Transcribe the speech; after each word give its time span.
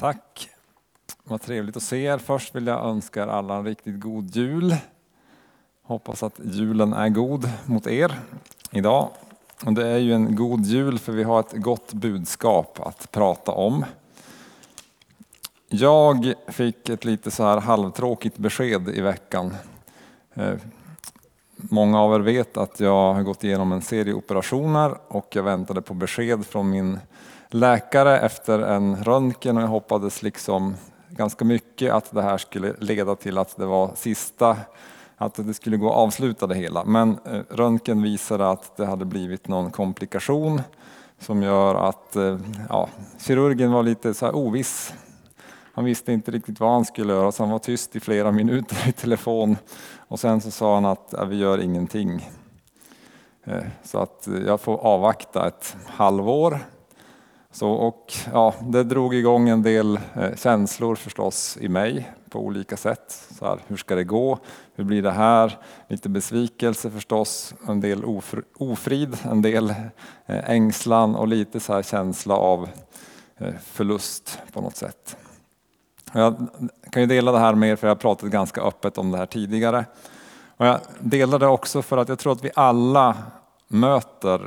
Tack. 0.00 0.48
Vad 1.24 1.42
trevligt 1.42 1.76
att 1.76 1.82
se 1.82 2.02
er. 2.02 2.18
Först 2.18 2.54
vill 2.54 2.66
jag 2.66 2.84
önska 2.84 3.22
er 3.22 3.26
alla 3.26 3.56
en 3.56 3.64
riktigt 3.64 4.00
god 4.00 4.36
jul. 4.36 4.76
Hoppas 5.82 6.22
att 6.22 6.40
julen 6.44 6.92
är 6.92 7.08
god 7.08 7.50
mot 7.66 7.86
er 7.86 8.20
idag. 8.70 9.08
Och 9.64 9.72
det 9.72 9.88
är 9.88 9.98
ju 9.98 10.12
en 10.14 10.36
god 10.36 10.64
jul 10.64 10.98
för 10.98 11.12
vi 11.12 11.22
har 11.22 11.40
ett 11.40 11.52
gott 11.52 11.92
budskap 11.92 12.80
att 12.80 13.10
prata 13.12 13.52
om. 13.52 13.84
Jag 15.68 16.34
fick 16.48 16.88
ett 16.88 17.04
lite 17.04 17.30
så 17.30 17.42
här 17.42 17.60
halvtråkigt 17.60 18.38
besked 18.38 18.88
i 18.88 19.00
veckan. 19.00 19.54
Eh, 20.34 20.54
många 21.56 22.00
av 22.00 22.14
er 22.14 22.20
vet 22.20 22.56
att 22.56 22.80
jag 22.80 23.14
har 23.14 23.22
gått 23.22 23.44
igenom 23.44 23.72
en 23.72 23.82
serie 23.82 24.14
operationer 24.14 24.98
och 25.08 25.36
jag 25.36 25.42
väntade 25.42 25.82
på 25.82 25.94
besked 25.94 26.46
från 26.46 26.70
min 26.70 26.98
läkare 27.50 28.20
efter 28.20 28.58
en 28.58 29.04
röntgen 29.04 29.56
och 29.56 29.62
jag 29.62 29.68
hoppades 29.68 30.22
liksom 30.22 30.74
ganska 31.08 31.44
mycket 31.44 31.92
att 31.92 32.10
det 32.10 32.22
här 32.22 32.38
skulle 32.38 32.74
leda 32.78 33.16
till 33.16 33.38
att 33.38 33.56
det 33.56 33.66
var 33.66 33.90
sista, 33.94 34.56
att 35.16 35.34
det 35.34 35.54
skulle 35.54 35.76
gå 35.76 35.90
att 35.90 35.96
avsluta 35.96 36.46
det 36.46 36.54
hela. 36.54 36.84
Men 36.84 37.18
eh, 37.24 37.40
röntgen 37.50 38.02
visade 38.02 38.50
att 38.50 38.76
det 38.76 38.86
hade 38.86 39.04
blivit 39.04 39.48
någon 39.48 39.70
komplikation 39.70 40.62
som 41.18 41.42
gör 41.42 41.74
att 41.74 42.16
eh, 42.16 42.38
ja, 42.68 42.88
kirurgen 43.18 43.72
var 43.72 43.82
lite 43.82 44.14
så 44.14 44.26
här 44.26 44.36
oviss. 44.36 44.94
Han 45.74 45.84
visste 45.84 46.12
inte 46.12 46.30
riktigt 46.30 46.60
vad 46.60 46.72
han 46.72 46.84
skulle 46.84 47.12
göra 47.12 47.32
så 47.32 47.42
han 47.42 47.52
var 47.52 47.58
tyst 47.58 47.96
i 47.96 48.00
flera 48.00 48.32
minuter 48.40 48.88
i 48.88 48.92
telefon 48.92 49.56
och 49.98 50.20
sen 50.20 50.40
så 50.40 50.50
sa 50.50 50.74
han 50.74 50.84
att 50.84 51.14
ja, 51.16 51.24
vi 51.24 51.36
gör 51.36 51.58
ingenting. 51.58 52.30
Eh, 53.44 53.64
så 53.84 53.98
att 53.98 54.28
jag 54.46 54.60
får 54.60 54.76
avvakta 54.76 55.48
ett 55.48 55.76
halvår 55.86 56.58
så, 57.52 57.70
och, 57.70 58.12
ja, 58.32 58.54
det 58.60 58.84
drog 58.84 59.14
igång 59.14 59.48
en 59.48 59.62
del 59.62 60.00
eh, 60.14 60.36
känslor 60.36 60.94
förstås 60.94 61.58
i 61.60 61.68
mig 61.68 62.10
på 62.30 62.38
olika 62.38 62.76
sätt. 62.76 63.28
Så 63.38 63.46
här, 63.46 63.58
hur 63.66 63.76
ska 63.76 63.94
det 63.94 64.04
gå? 64.04 64.38
Hur 64.74 64.84
blir 64.84 65.02
det 65.02 65.10
här? 65.10 65.58
Lite 65.88 66.08
besvikelse 66.08 66.90
förstås, 66.90 67.54
en 67.68 67.80
del 67.80 68.04
ofrid, 68.58 69.18
en 69.22 69.42
del 69.42 69.70
eh, 70.26 70.50
ängslan 70.50 71.14
och 71.14 71.28
lite 71.28 71.60
så 71.60 71.72
här 71.72 71.82
känsla 71.82 72.34
av 72.34 72.68
eh, 73.36 73.54
förlust 73.64 74.38
på 74.52 74.60
något 74.60 74.76
sätt. 74.76 75.16
Jag 76.12 76.46
kan 76.90 77.02
ju 77.02 77.08
dela 77.08 77.32
det 77.32 77.38
här 77.38 77.54
med 77.54 77.70
er 77.70 77.76
för 77.76 77.86
jag 77.86 77.94
har 77.94 78.00
pratat 78.00 78.30
ganska 78.30 78.60
öppet 78.60 78.98
om 78.98 79.10
det 79.10 79.18
här 79.18 79.26
tidigare. 79.26 79.84
Och 80.56 80.66
jag 80.66 80.80
delar 81.00 81.38
det 81.38 81.46
också 81.46 81.82
för 81.82 81.96
att 81.96 82.08
jag 82.08 82.18
tror 82.18 82.32
att 82.32 82.44
vi 82.44 82.50
alla 82.54 83.16
möter 83.68 84.40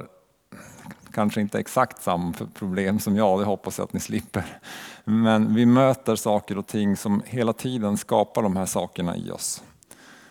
kanske 1.13 1.41
inte 1.41 1.59
exakt 1.59 2.03
samma 2.03 2.33
problem 2.53 2.99
som 2.99 3.15
jag, 3.15 3.39
det 3.39 3.45
hoppas 3.45 3.77
jag 3.77 3.85
att 3.85 3.93
ni 3.93 3.99
slipper. 3.99 4.59
Men 5.03 5.55
vi 5.55 5.65
möter 5.65 6.15
saker 6.15 6.57
och 6.57 6.67
ting 6.67 6.97
som 6.97 7.23
hela 7.25 7.53
tiden 7.53 7.97
skapar 7.97 8.41
de 8.41 8.55
här 8.55 8.65
sakerna 8.65 9.17
i 9.17 9.31
oss. 9.31 9.63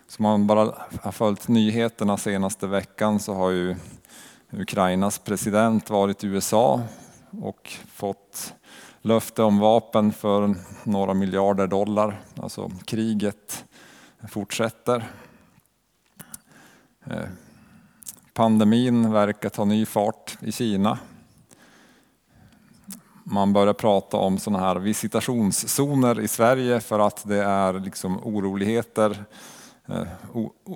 Som 0.08 0.22
man 0.22 0.46
bara 0.46 0.74
har 1.02 1.12
följt 1.12 1.48
nyheterna 1.48 2.16
senaste 2.16 2.66
veckan 2.66 3.20
så 3.20 3.34
har 3.34 3.50
ju 3.50 3.76
Ukrainas 4.50 5.18
president 5.18 5.90
varit 5.90 6.24
i 6.24 6.26
USA 6.26 6.80
och 7.40 7.72
fått 7.92 8.54
löfte 9.02 9.42
om 9.42 9.58
vapen 9.58 10.12
för 10.12 10.54
några 10.84 11.14
miljarder 11.14 11.66
dollar. 11.66 12.20
Alltså 12.36 12.70
kriget 12.84 13.64
fortsätter. 14.28 15.04
Eh, 17.04 17.28
Pandemin 18.34 19.12
verkar 19.12 19.48
ta 19.48 19.64
ny 19.64 19.86
fart 19.86 20.38
i 20.40 20.52
Kina. 20.52 20.98
Man 23.24 23.52
börjar 23.52 23.72
prata 23.72 24.16
om 24.16 24.38
sådana 24.38 24.64
här 24.64 24.76
visitationszoner 24.76 26.20
i 26.20 26.28
Sverige 26.28 26.80
för 26.80 26.98
att 26.98 27.28
det 27.28 27.42
är 27.44 27.72
liksom 27.72 28.18
oroligheter 28.24 29.24
eh, 29.86 30.06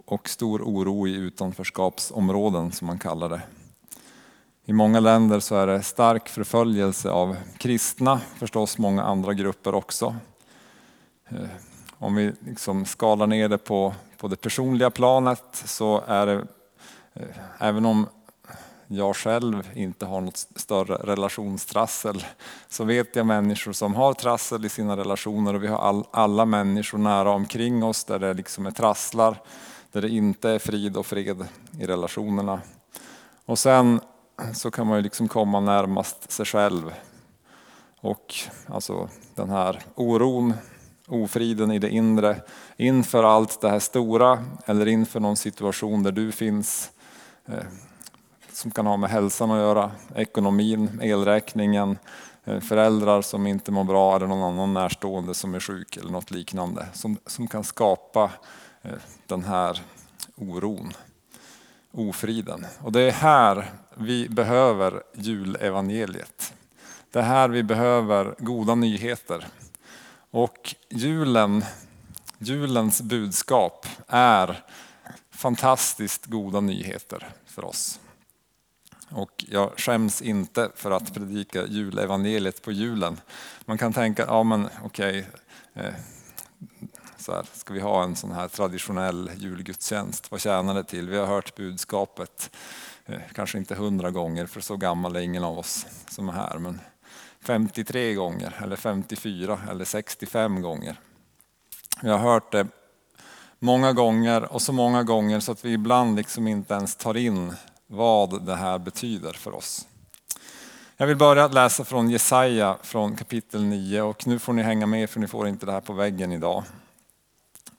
och 0.05 0.29
stor 0.29 0.63
oro 0.63 1.09
i 1.09 1.15
utanförskapsområden 1.15 2.73
som 2.73 2.87
man 2.87 2.99
kallar 2.99 3.29
det. 3.29 3.43
I 4.65 4.73
många 4.73 5.01
länder 5.01 5.41
så 5.41 5.57
är 5.57 5.67
det 5.67 5.83
stark 5.83 6.29
förföljelse 6.29 7.11
av 7.11 7.37
kristna, 7.59 8.21
förstås 8.39 8.79
många 8.79 9.03
andra 9.03 9.35
grupper 9.35 9.75
också. 9.75 10.17
Eh, 11.29 11.49
om 11.99 12.15
vi 12.15 12.33
liksom 12.41 12.85
skalar 12.85 13.27
ner 13.27 13.49
det 13.49 13.59
på, 13.59 13.95
på 14.17 14.29
det 14.29 14.37
personliga 14.37 14.91
planet 14.91 15.63
så 15.65 16.03
är 16.07 16.27
det 16.27 16.47
även 17.59 17.87
om 17.87 18.07
jag 18.89 19.17
själv 19.17 19.71
inte 19.75 20.07
har 20.07 20.21
något 20.21 20.37
större 20.37 20.95
relationstrassel 20.95 22.25
så 22.69 22.85
vet 22.85 23.17
jag 23.17 23.27
människor 23.27 23.73
som 23.73 23.95
har 23.95 24.15
trassel 24.15 24.65
i 24.65 24.69
sina 24.69 24.97
relationer 24.97 25.55
och 25.55 25.63
vi 25.63 25.67
har 25.67 25.79
all, 25.79 26.05
alla 26.11 26.45
människor 26.45 26.99
nära 26.99 27.31
omkring 27.31 27.85
oss 27.85 28.05
där 28.05 28.19
det 28.19 28.35
liksom 28.35 28.67
är 28.67 28.71
trasslar, 28.71 29.43
där 29.93 30.03
det 30.03 30.09
inte 30.09 30.51
är 30.51 30.59
frid 30.59 30.97
och 30.97 31.07
fred 31.07 31.45
i 31.81 31.87
relationerna. 31.87 32.61
Och 33.45 33.59
sen 33.59 34.01
så 34.55 34.71
kan 34.71 34.87
man 34.87 34.97
ju 34.97 35.03
liksom 35.03 35.29
komma 35.29 35.61
närmast 35.61 36.31
sig 36.33 36.47
själv. 36.47 36.95
Och 38.01 38.35
alltså 38.69 39.09
den 39.35 39.51
här 39.51 39.83
oron, 39.95 40.55
ofriden 41.09 41.73
i 41.73 41.79
det 41.79 41.91
inre 41.91 42.41
inför 42.77 43.25
allt 43.25 43.61
det 43.61 43.69
här 43.69 43.79
stora 43.79 44.45
eller 44.67 44.87
inför 44.87 45.21
någon 45.21 45.37
situation 45.37 46.03
där 46.03 46.13
du 46.13 46.33
finns 46.33 46.91
Eh, 47.49 47.65
som 48.53 48.71
kan 48.71 48.87
ha 48.87 48.97
med 48.97 49.11
hälsan 49.11 49.51
att 49.51 49.59
göra, 49.59 49.91
ekonomin, 50.15 51.01
elräkningen, 51.03 51.99
eh, 52.45 52.61
föräldrar 52.61 53.23
som 53.23 53.47
inte 53.47 53.73
mår 53.73 53.85
bra 53.85 54.17
eller 54.17 54.27
någon 54.27 54.53
annan 54.53 54.75
närstående 54.75 55.35
som 55.35 55.55
är 55.55 55.61
sjuk 55.61 55.97
eller 55.97 56.11
något 56.11 56.31
liknande 56.31 56.87
som, 56.93 57.19
som 57.27 57.49
kan 57.49 57.65
skapa 57.65 58.31
eh, 58.83 58.91
den 59.27 59.45
här 59.45 59.83
oron, 60.37 60.93
ofriden. 61.93 62.67
Och 62.81 62.93
det 62.93 63.01
är 63.01 63.13
här 63.13 63.71
vi 63.95 64.29
behöver 64.29 65.03
julevangeliet. 65.15 66.55
Det 67.11 67.19
är 67.19 67.23
här 67.23 67.49
vi 67.49 67.63
behöver 67.63 68.35
goda 68.39 68.75
nyheter. 68.75 69.47
Och 70.31 70.75
julen, 70.91 71.65
julens 72.39 73.03
budskap 73.03 73.87
är 74.09 74.65
fantastiskt 75.37 76.27
goda 76.27 76.61
nyheter 76.61 77.29
för 77.47 77.65
oss. 77.65 78.01
Och 79.11 79.45
jag 79.49 79.73
skäms 79.77 80.23
inte 80.23 80.71
för 80.75 80.91
att 80.91 81.15
predika 81.15 81.67
julevangeliet 81.67 82.63
på 82.63 82.73
julen. 82.73 83.21
Man 83.65 83.79
kan 83.79 83.93
tänka, 83.93 84.25
ja 84.27 84.43
men 84.43 84.69
okej, 84.85 85.29
okay, 85.75 85.85
eh, 85.85 85.95
så 87.19 87.33
här, 87.33 87.47
ska 87.53 87.75
vi 87.75 87.81
ha 87.81 88.03
en 88.03 88.17
sån 88.17 88.33
här 88.33 88.49
traditionell 88.49 89.31
julgudstjänst? 89.37 90.31
Vad 90.31 90.41
tjänar 90.41 90.75
det 90.75 90.85
till? 90.85 91.09
Vi 91.09 91.17
har 91.17 91.27
hört 91.27 91.57
budskapet, 91.57 92.57
eh, 93.07 93.21
kanske 93.35 93.59
inte 93.59 93.75
hundra 93.75 94.11
gånger, 94.11 94.47
för 94.47 94.61
så 94.61 94.77
gammal 94.77 95.17
är 95.17 95.21
ingen 95.21 95.45
av 95.45 95.59
oss 95.59 95.87
som 96.11 96.29
är 96.29 96.33
här, 96.33 96.59
men 96.59 96.81
53 97.41 98.15
gånger, 98.15 98.55
eller 98.63 98.77
54 98.77 99.59
eller 99.71 99.85
65 99.85 100.63
gånger. 100.63 101.01
Vi 102.03 102.09
har 102.09 102.19
hört 102.19 102.53
det 102.53 102.67
många 103.59 103.93
gånger 103.93 104.53
och 104.53 104.63
så 104.63 104.73
många 104.73 105.03
gånger 105.03 105.41
så 105.41 105.53
att 105.53 105.65
vi 105.65 105.73
ibland 105.73 106.17
liksom 106.17 106.49
inte 106.49 106.75
ens 106.75 106.97
tar 106.97 107.17
in 107.17 107.55
vad 107.87 108.47
det 108.47 108.55
här 108.55 108.79
betyder 108.79 109.33
för 109.33 109.55
oss. 109.55 109.87
Jag 110.97 111.07
vill 111.07 111.17
börja 111.17 111.49
läsa 111.49 111.85
från 111.85 112.11
Jesaja 112.11 112.77
från 112.83 113.17
kapitel 113.17 113.65
9 113.65 114.03
och 114.03 114.27
nu 114.27 114.39
får 114.39 114.53
ni 114.53 114.63
hänga 114.63 114.87
med 114.87 115.11
för 115.11 115.21
ni 115.21 115.27
får 115.27 115.49
inte 115.49 115.67
det 115.67 115.73
här 115.73 115.81
på 115.81 115.93
väggen 115.93 116.33
idag. 116.33 116.65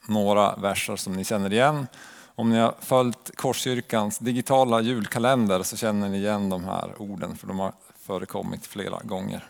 Några 0.07 0.55
verser 0.55 0.95
som 0.95 1.13
ni 1.13 1.23
känner 1.23 1.53
igen. 1.53 1.87
Om 2.35 2.49
ni 2.49 2.57
har 2.57 2.75
följt 2.79 3.31
Korskyrkans 3.35 4.17
digitala 4.17 4.81
julkalender 4.81 5.63
så 5.63 5.77
känner 5.77 6.09
ni 6.09 6.17
igen 6.17 6.49
de 6.49 6.63
här 6.63 7.01
orden 7.01 7.37
för 7.37 7.47
de 7.47 7.59
har 7.59 7.73
förekommit 7.99 8.67
flera 8.67 8.99
gånger. 9.03 9.47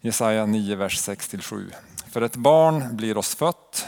Jesaja 0.00 0.46
9, 0.46 0.76
vers 0.76 1.08
6-7. 1.08 1.72
För 2.10 2.22
ett 2.22 2.36
barn 2.36 2.96
blir 2.96 3.16
oss 3.16 3.34
fött, 3.34 3.86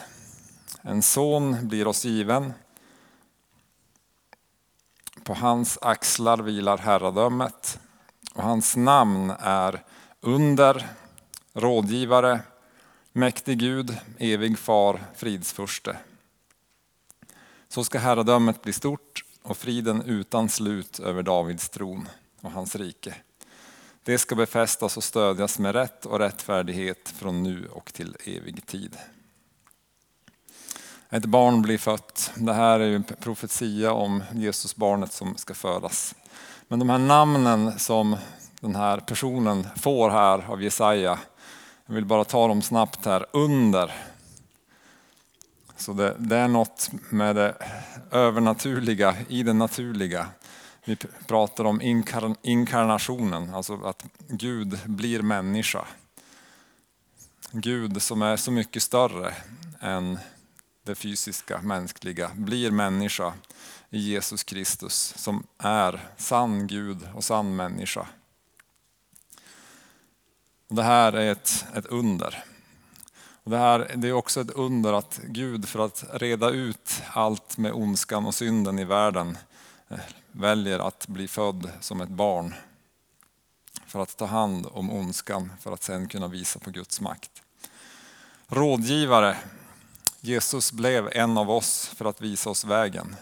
en 0.87 1.03
son 1.03 1.69
blir 1.69 1.87
oss 1.87 2.05
given. 2.05 2.53
På 5.25 5.35
hans 5.35 5.79
axlar 5.83 6.39
vilar 6.39 6.79
herradömet 6.79 7.81
och 8.35 8.43
hans 8.43 8.77
namn 8.77 9.33
är 9.39 9.85
under, 10.21 10.89
rådgivare, 11.53 12.41
mäktig 13.13 13.59
Gud, 13.59 13.99
evig 14.19 14.59
far, 14.59 15.01
fridsfurste. 15.17 15.97
Så 17.69 17.85
ska 17.85 17.99
herradömet 17.99 18.63
bli 18.63 18.73
stort 18.73 19.25
och 19.43 19.57
friden 19.57 20.03
utan 20.03 20.49
slut 20.49 20.99
över 20.99 21.23
Davids 21.23 21.69
tron 21.69 22.09
och 22.41 22.51
hans 22.51 22.77
rike. 22.77 23.15
Det 24.03 24.19
ska 24.19 24.35
befästas 24.35 24.97
och 24.97 25.05
stödjas 25.05 25.59
med 25.59 25.75
rätt 25.75 26.07
och 26.07 26.19
rättfärdighet 26.19 27.09
från 27.09 27.43
nu 27.43 27.67
och 27.67 27.93
till 27.93 28.17
evig 28.25 28.67
tid. 28.67 28.97
Ett 31.17 31.25
barn 31.25 31.63
blir 31.63 31.79
fött. 31.79 32.33
Det 32.35 32.53
här 32.53 32.81
är 32.81 32.85
ju 32.85 32.97
en 32.97 33.05
profetia 33.05 33.93
om 33.93 34.23
Jesusbarnet 34.35 35.13
som 35.13 35.37
ska 35.37 35.55
födas. 35.55 36.15
Men 36.69 36.79
de 36.79 36.91
här 36.91 36.99
namnen 36.99 37.79
som 37.79 38.17
den 38.61 38.77
här 38.77 39.01
personen 39.01 39.67
får 39.77 40.11
här 40.11 40.51
av 40.51 40.63
Jesaja. 40.63 41.19
Jag 41.87 41.95
vill 41.95 42.05
bara 42.05 42.25
ta 42.25 42.49
dem 42.49 42.63
snabbt 42.63 43.05
här. 43.05 43.27
Under. 43.33 43.93
Så 45.77 45.93
det, 45.93 46.17
det 46.19 46.37
är 46.37 46.49
något 46.49 46.91
med 47.11 47.37
det 47.37 47.55
övernaturliga 48.11 49.17
i 49.29 49.43
det 49.43 49.53
naturliga. 49.53 50.27
Vi 50.85 50.97
pratar 51.27 51.65
om 51.65 51.81
inkarnationen, 52.43 53.55
alltså 53.55 53.81
att 53.85 54.05
Gud 54.29 54.79
blir 54.85 55.23
människa. 55.23 55.85
Gud 57.51 58.03
som 58.03 58.23
är 58.23 58.37
så 58.37 58.51
mycket 58.51 58.83
större 58.83 59.35
än 59.81 60.19
det 60.87 60.95
fysiska, 60.95 61.63
mänskliga, 61.63 62.31
blir 62.35 62.71
människa 62.71 63.35
i 63.91 63.99
Jesus 63.99 64.45
Kristus 64.45 65.15
som 65.17 65.47
är 65.59 66.09
sann 66.17 66.67
Gud 66.67 67.09
och 67.15 67.25
sann 67.25 67.57
människa. 67.57 68.07
Det 70.69 70.83
här 70.83 71.13
är 71.13 71.33
ett, 71.33 71.67
ett 71.75 71.87
under. 71.87 72.45
Och 73.43 73.51
det, 73.51 73.59
här, 73.59 73.93
det 73.97 74.09
är 74.09 74.13
också 74.13 74.41
ett 74.41 74.51
under 74.51 74.93
att 74.93 75.21
Gud 75.25 75.69
för 75.69 75.79
att 75.79 76.05
reda 76.13 76.51
ut 76.51 77.03
allt 77.13 77.59
med 77.59 77.73
ondskan 77.73 78.27
och 78.27 78.35
synden 78.35 78.79
i 78.79 78.85
världen 78.85 79.39
eh, 79.89 79.99
väljer 80.33 80.79
att 80.79 81.07
bli 81.07 81.29
född 81.29 81.71
som 81.81 82.01
ett 82.01 82.09
barn. 82.09 82.55
För 83.87 84.03
att 84.03 84.17
ta 84.17 84.27
hand 84.27 84.67
om 84.73 84.91
ondskan 84.91 85.53
för 85.61 85.73
att 85.73 85.83
sen 85.83 86.09
kunna 86.09 86.29
visa 86.29 86.59
på 86.59 86.71
Guds 86.71 87.01
makt. 87.01 87.43
Rådgivare. 88.49 89.37
Jesus 90.27 90.73
blev 90.73 91.09
en 91.13 91.39
av 91.39 91.51
oss 91.51 91.87
för 91.87 92.05
att 92.05 92.21
visa 92.21 92.51
oss 92.51 92.65
vägen. 92.65 93.17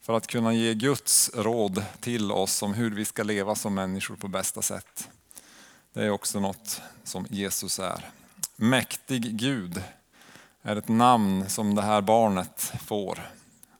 För 0.00 0.12
att 0.12 0.26
kunna 0.26 0.52
ge 0.52 0.74
Guds 0.74 1.30
råd 1.34 1.84
till 2.00 2.32
oss 2.32 2.62
om 2.62 2.74
hur 2.74 2.90
vi 2.90 3.04
ska 3.04 3.22
leva 3.22 3.54
som 3.54 3.74
människor 3.74 4.16
på 4.16 4.28
bästa 4.28 4.62
sätt. 4.62 5.08
Det 5.92 6.04
är 6.04 6.10
också 6.10 6.40
något 6.40 6.82
som 7.04 7.26
Jesus 7.30 7.78
är. 7.78 8.10
Mäktig 8.56 9.36
Gud 9.36 9.82
är 10.62 10.76
ett 10.76 10.88
namn 10.88 11.50
som 11.50 11.74
det 11.74 11.82
här 11.82 12.00
barnet 12.00 12.72
får. 12.86 13.30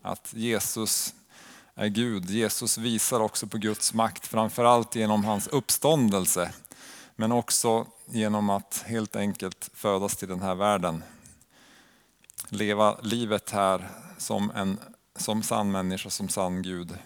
Att 0.02 0.32
Jesus 0.36 1.14
är 1.75 1.88
Gud. 1.88 2.31
Jesus 2.31 2.78
visar 2.78 3.20
också 3.20 3.46
på 3.46 3.58
Guds 3.58 3.94
makt, 3.94 4.26
framförallt 4.26 4.94
genom 4.94 5.25
hans 5.25 5.46
uppståndelse. 5.46 6.52
Men 7.16 7.32
också 7.32 7.86
genom 8.06 8.50
att 8.50 8.84
helt 8.86 9.16
enkelt 9.16 9.70
födas 9.75 10.16
till 10.16 10.28
den 10.28 10.43
här 10.43 10.54
världen. 10.54 11.02
Leva 12.52 12.97
livet 13.02 13.50
här 13.50 13.88
som, 14.19 14.50
en, 14.50 14.79
som 15.17 15.43
sann 15.43 15.73
människa, 15.73 16.11
som 16.11 16.29
sann 16.29 16.62
Gud. 16.62 16.99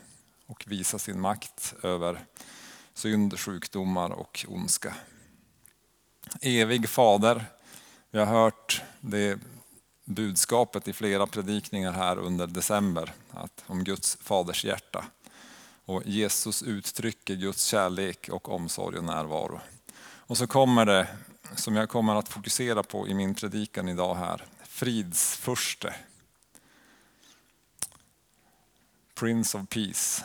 Och 0.47 0.65
visa 0.67 0.99
sin 0.99 1.21
makt 1.21 1.75
över 1.83 2.25
synd, 2.95 3.39
sjukdomar 3.39 4.11
och 4.11 4.47
ondska. 4.49 4.95
Evig 6.41 6.89
fader. 6.89 7.45
Vi 8.11 8.19
har 8.19 8.27
hört 8.27 8.83
det 9.01 9.39
budskapet 10.05 10.89
i 10.89 10.93
flera 10.93 11.27
predikningar 11.27 11.93
här 11.93 12.19
under 12.19 12.47
december 12.47 13.13
att, 13.31 13.65
om 13.67 13.85
Guds 13.85 14.19
faders 14.21 14.65
hjärta. 14.65 15.05
Och 15.85 16.03
Jesus 16.07 16.63
uttrycker 16.63 17.35
Guds 17.35 17.65
kärlek 17.65 18.29
och 18.29 18.49
omsorg 18.49 18.99
och 18.99 19.05
närvaro. 19.05 19.61
Och 20.03 20.39
så 20.39 20.47
kommer 20.47 20.87
det, 20.87 21.09
som 21.57 21.77
jag 21.77 21.89
kommer 21.89 22.15
att 22.15 22.29
fokusera 22.29 22.83
på 22.83 23.09
i 23.09 23.15
min 23.15 23.35
predikan 23.35 23.89
idag 23.89 24.15
här, 24.15 24.45
fridsförste. 24.75 25.95
Prince 29.15 29.59
of 29.59 29.69
Peace. 29.69 30.25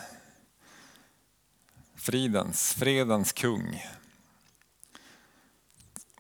Fridens, 1.95 2.73
fredens 2.73 3.31
kung. 3.31 3.85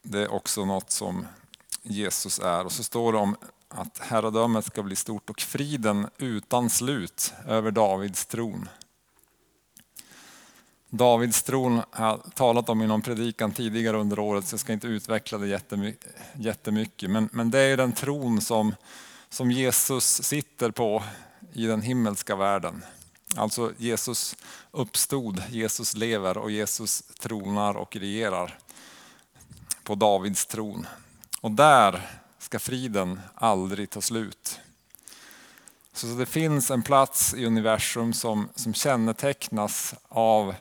Det 0.01 0.19
är 0.19 0.31
också 0.31 0.65
något 0.65 0.91
som 0.91 1.27
Jesus 1.81 2.39
är. 2.39 2.65
Och 2.65 2.71
så 2.71 2.83
står 2.83 3.13
det 3.13 3.19
om 3.19 3.35
att 3.67 3.99
herradömet 3.99 4.65
ska 4.65 4.83
bli 4.83 4.95
stort 4.95 5.29
och 5.29 5.41
friden 5.41 6.09
utan 6.17 6.69
slut 6.69 7.33
över 7.45 7.71
Davids 7.71 8.25
tron. 8.25 8.69
Davids 10.89 11.43
tron 11.43 11.81
har 11.91 12.05
jag 12.05 12.35
talat 12.35 12.69
om 12.69 12.81
i 12.81 12.87
någon 12.87 13.01
predikan 13.01 13.51
tidigare 13.51 13.97
under 13.97 14.19
året 14.19 14.47
så 14.47 14.53
jag 14.53 14.59
ska 14.59 14.73
inte 14.73 14.87
utveckla 14.87 15.37
det 15.37 15.61
jättemycket. 16.35 17.09
Men, 17.09 17.29
men 17.31 17.51
det 17.51 17.59
är 17.59 17.77
den 17.77 17.93
tron 17.93 18.41
som, 18.41 18.75
som 19.29 19.51
Jesus 19.51 20.23
sitter 20.23 20.71
på 20.71 21.03
i 21.53 21.65
den 21.65 21.81
himmelska 21.81 22.35
världen. 22.35 22.83
Alltså 23.35 23.71
Jesus 23.77 24.35
uppstod, 24.71 25.43
Jesus 25.49 25.95
lever 25.95 26.37
och 26.37 26.51
Jesus 26.51 27.03
tronar 27.19 27.77
och 27.77 27.95
regerar 27.95 28.57
på 29.83 29.95
Davids 29.95 30.45
tron. 30.45 30.87
Och 31.41 31.51
där 31.51 32.09
ska 32.39 32.59
friden 32.59 33.19
aldrig 33.35 33.89
ta 33.89 34.01
slut. 34.01 34.59
Så 35.93 36.07
det 36.07 36.25
finns 36.25 36.71
en 36.71 36.83
plats 36.83 37.33
i 37.33 37.45
universum 37.45 38.13
som, 38.13 38.49
som 38.55 38.73
kännetecknas 38.73 39.95
av 40.07 40.55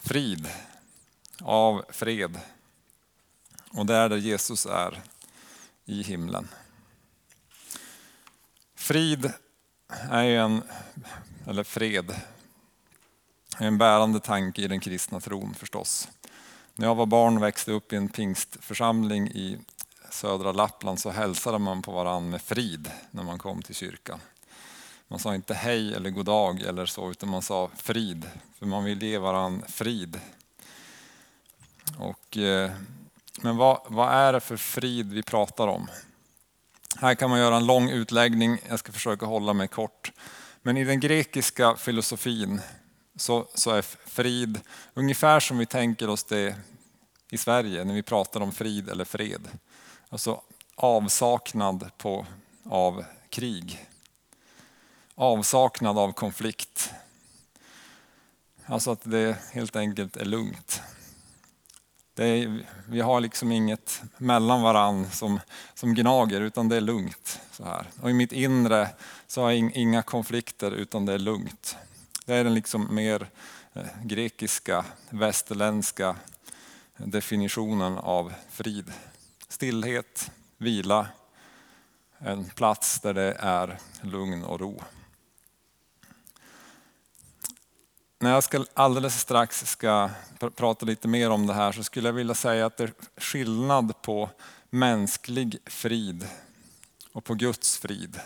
frid, 0.00 0.48
av 1.40 1.84
fred. 1.88 2.40
Och 3.70 3.86
det 3.86 3.94
är 3.94 4.08
där 4.08 4.16
Jesus 4.16 4.66
är 4.66 5.02
i 5.84 6.02
himlen. 6.02 6.48
Frid 8.74 9.32
är 10.10 10.24
en, 10.24 10.62
eller 11.46 11.64
fred, 11.64 12.10
är 13.58 13.66
en 13.66 13.78
bärande 13.78 14.20
tanke 14.20 14.62
i 14.62 14.68
den 14.68 14.80
kristna 14.80 15.20
tron 15.20 15.54
förstås. 15.54 16.08
När 16.74 16.86
jag 16.86 16.94
var 16.94 17.06
barn 17.06 17.36
och 17.36 17.42
växte 17.42 17.72
upp 17.72 17.92
i 17.92 17.96
en 17.96 18.08
pingstförsamling 18.08 19.28
i 19.28 19.58
södra 20.10 20.52
Lappland 20.52 21.00
så 21.00 21.10
hälsade 21.10 21.58
man 21.58 21.82
på 21.82 21.92
varandra 21.92 22.30
med 22.30 22.42
frid 22.42 22.90
när 23.10 23.22
man 23.22 23.38
kom 23.38 23.62
till 23.62 23.74
kyrkan. 23.74 24.20
Man 25.10 25.18
sa 25.18 25.34
inte 25.34 25.54
hej 25.54 25.94
eller 25.94 26.10
god 26.10 26.26
dag 26.26 26.62
eller 26.62 26.86
så, 26.86 27.10
utan 27.10 27.28
man 27.28 27.42
sa 27.42 27.70
frid, 27.76 28.30
för 28.58 28.66
man 28.66 28.84
vill 28.84 29.02
ge 29.02 29.18
varandra 29.18 29.66
frid. 29.68 30.20
Och, 31.98 32.36
eh, 32.36 32.70
men 33.40 33.56
vad, 33.56 33.80
vad 33.86 34.12
är 34.12 34.32
det 34.32 34.40
för 34.40 34.56
frid 34.56 35.12
vi 35.12 35.22
pratar 35.22 35.68
om? 35.68 35.90
Här 36.96 37.14
kan 37.14 37.30
man 37.30 37.38
göra 37.38 37.56
en 37.56 37.66
lång 37.66 37.90
utläggning, 37.90 38.58
jag 38.68 38.78
ska 38.78 38.92
försöka 38.92 39.26
hålla 39.26 39.52
mig 39.52 39.68
kort. 39.68 40.12
Men 40.62 40.76
i 40.76 40.84
den 40.84 41.00
grekiska 41.00 41.76
filosofin 41.76 42.60
så, 43.16 43.46
så 43.54 43.70
är 43.70 43.82
frid 44.06 44.60
ungefär 44.94 45.40
som 45.40 45.58
vi 45.58 45.66
tänker 45.66 46.10
oss 46.10 46.24
det 46.24 46.56
i 47.30 47.38
Sverige 47.38 47.84
när 47.84 47.94
vi 47.94 48.02
pratar 48.02 48.40
om 48.40 48.52
frid 48.52 48.88
eller 48.88 49.04
fred. 49.04 49.48
Alltså 50.08 50.42
avsaknad 50.74 51.90
på, 51.98 52.26
av 52.64 53.04
krig. 53.30 53.86
Avsaknad 55.20 55.98
av 55.98 56.12
konflikt. 56.12 56.92
Alltså 58.66 58.90
att 58.90 59.00
det 59.02 59.36
helt 59.52 59.76
enkelt 59.76 60.16
är 60.16 60.24
lugnt. 60.24 60.82
Är, 62.16 62.66
vi 62.88 63.00
har 63.00 63.20
liksom 63.20 63.52
inget 63.52 64.02
mellan 64.18 64.62
varann 64.62 65.10
som, 65.10 65.40
som 65.74 65.94
gnager 65.94 66.40
utan 66.40 66.68
det 66.68 66.76
är 66.76 66.80
lugnt. 66.80 67.40
Så 67.52 67.64
här. 67.64 67.86
Och 68.02 68.10
i 68.10 68.12
mitt 68.12 68.32
inre 68.32 68.88
så 69.26 69.42
har 69.42 69.50
jag 69.50 69.76
inga 69.76 70.02
konflikter 70.02 70.70
utan 70.70 71.06
det 71.06 71.12
är 71.12 71.18
lugnt. 71.18 71.76
Det 72.26 72.34
är 72.34 72.44
den 72.44 72.54
liksom 72.54 72.94
mer 72.94 73.28
eh, 73.72 73.86
grekiska, 74.02 74.84
västerländska 75.10 76.16
definitionen 76.96 77.98
av 77.98 78.32
frid. 78.50 78.92
Stillhet, 79.48 80.30
vila, 80.58 81.06
en 82.18 82.44
plats 82.44 83.00
där 83.00 83.14
det 83.14 83.36
är 83.40 83.78
lugn 84.02 84.44
och 84.44 84.60
ro. 84.60 84.82
När 88.22 88.30
jag 88.30 88.44
ska, 88.44 88.64
alldeles 88.74 89.20
strax 89.20 89.66
ska 89.66 90.10
prata 90.56 90.86
lite 90.86 91.08
mer 91.08 91.30
om 91.30 91.46
det 91.46 91.54
här 91.54 91.72
så 91.72 91.82
skulle 91.82 92.08
jag 92.08 92.12
vilja 92.12 92.34
säga 92.34 92.66
att 92.66 92.76
det 92.76 92.84
är 92.84 92.92
skillnad 93.16 94.02
på 94.02 94.30
mänsklig 94.70 95.58
frid 95.66 96.28
och 97.12 97.24
på 97.24 97.34
Guds 97.34 97.78
frid. 97.78 98.20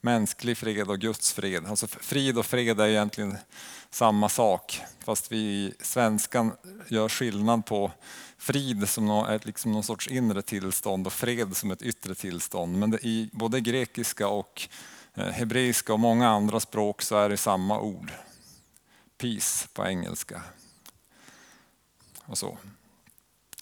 Mänsklig 0.00 0.58
fred 0.58 0.90
och 0.90 0.98
Guds 0.98 1.32
fred. 1.32 1.66
Alltså 1.66 1.86
frid 1.86 2.38
och 2.38 2.46
fred 2.46 2.80
är 2.80 2.86
egentligen 2.86 3.36
samma 3.90 4.28
sak 4.28 4.80
fast 5.04 5.32
vi 5.32 5.38
i 5.38 5.74
svenskan 5.80 6.52
gör 6.88 7.08
skillnad 7.08 7.66
på 7.66 7.92
frid 8.38 8.88
som 8.88 9.10
är 9.10 9.40
liksom 9.46 9.72
någon 9.72 9.82
sorts 9.82 10.08
inre 10.08 10.42
tillstånd 10.42 11.06
och 11.06 11.12
fred 11.12 11.56
som 11.56 11.70
ett 11.70 11.82
yttre 11.82 12.14
tillstånd. 12.14 12.78
Men 12.78 12.94
i 12.94 13.30
både 13.32 13.60
grekiska 13.60 14.28
och 14.28 14.68
eh, 15.14 15.26
hebreiska 15.26 15.92
och 15.92 16.00
många 16.00 16.28
andra 16.28 16.60
språk 16.60 17.02
så 17.02 17.16
är 17.16 17.28
det 17.28 17.36
samma 17.36 17.80
ord. 17.80 18.12
Peace 19.20 19.68
på 19.72 19.86
engelska. 19.86 20.42
Och 22.24 22.38
så. 22.38 22.58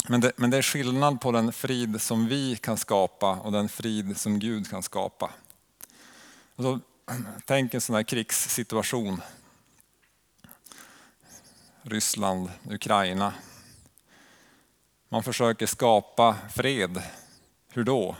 Men 0.08 0.20
det, 0.20 0.32
men 0.36 0.50
det 0.50 0.58
är 0.58 0.62
skillnad 0.62 1.20
på 1.20 1.32
den 1.32 1.52
frid 1.52 2.02
som 2.02 2.26
vi 2.26 2.56
kan 2.56 2.76
skapa 2.76 3.30
och 3.30 3.52
den 3.52 3.68
frid 3.68 4.16
som 4.16 4.38
Gud 4.38 4.70
kan 4.70 4.82
skapa. 4.82 5.30
Alltså, 6.56 6.80
tänk 7.44 7.74
en 7.74 7.80
sån 7.80 7.96
här 7.96 8.02
krigssituation 8.02 9.20
Ryssland, 11.82 12.50
Ukraina. 12.70 13.34
Man 15.08 15.22
försöker 15.22 15.66
skapa 15.66 16.36
fred. 16.54 17.02
Hur 17.72 17.84
då? 17.84 18.16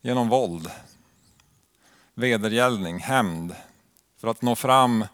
Genom 0.00 0.28
våld, 0.28 0.70
vedergällning, 2.14 2.98
hämnd. 2.98 3.54
För 4.16 4.28
att 4.28 4.42
nå 4.42 4.56
fram 4.56 5.04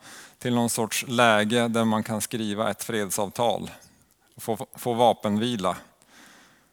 till 0.46 0.54
någon 0.54 0.70
sorts 0.70 1.04
läge 1.08 1.68
där 1.68 1.84
man 1.84 2.02
kan 2.02 2.20
skriva 2.20 2.70
ett 2.70 2.84
fredsavtal 2.84 3.70
och 4.36 4.42
få, 4.42 4.66
få 4.74 4.94
vapenvila 4.94 5.76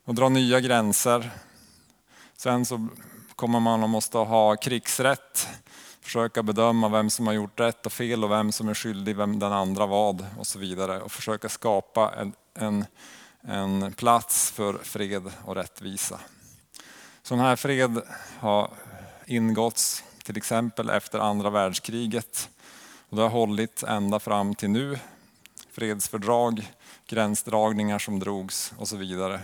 och 0.06 0.16
dra 0.16 0.30
nya 0.30 0.60
gränser. 0.60 1.32
Sen 2.38 2.66
så 2.66 2.88
kommer 3.36 3.60
man 3.60 3.84
att 3.84 3.90
måste 3.90 4.18
ha 4.18 4.56
krigsrätt, 4.56 5.48
försöka 6.02 6.44
bedöma 6.44 6.90
vem 6.90 7.10
som 7.10 7.28
har 7.28 7.34
gjort 7.34 7.60
rätt 7.60 7.86
och 7.86 7.92
fel 7.92 8.24
och 8.24 8.32
vem 8.32 8.52
som 8.52 8.70
är 8.70 8.74
skyldig, 8.74 9.16
vem 9.16 9.40
den 9.40 9.54
andra 9.54 9.86
vad 9.86 10.26
och 10.40 10.48
så 10.48 10.60
vidare 10.60 11.02
och 11.02 11.12
försöka 11.12 11.50
skapa 11.50 12.14
en, 12.18 12.34
en, 12.54 12.86
en 13.42 13.94
plats 13.94 14.52
för 14.52 14.78
fred 14.84 15.32
och 15.46 15.56
rättvisa. 15.56 16.20
Sån 17.24 17.40
här 17.40 17.56
fred 17.56 18.02
har 18.40 18.72
ingåtts 19.26 20.04
till 20.24 20.38
exempel 20.38 20.90
efter 20.90 21.20
andra 21.20 21.50
världskriget 21.50 22.50
och 23.14 23.18
det 23.18 23.24
har 23.24 23.30
hållit 23.30 23.84
ända 23.84 24.20
fram 24.20 24.56
till 24.56 24.70
nu. 24.70 25.00
Fredsfördrag, 25.72 26.72
gränsdragningar 27.08 28.00
som 28.00 28.20
drogs 28.20 28.74
och 28.78 28.88
så 28.88 28.98
vidare. 28.98 29.40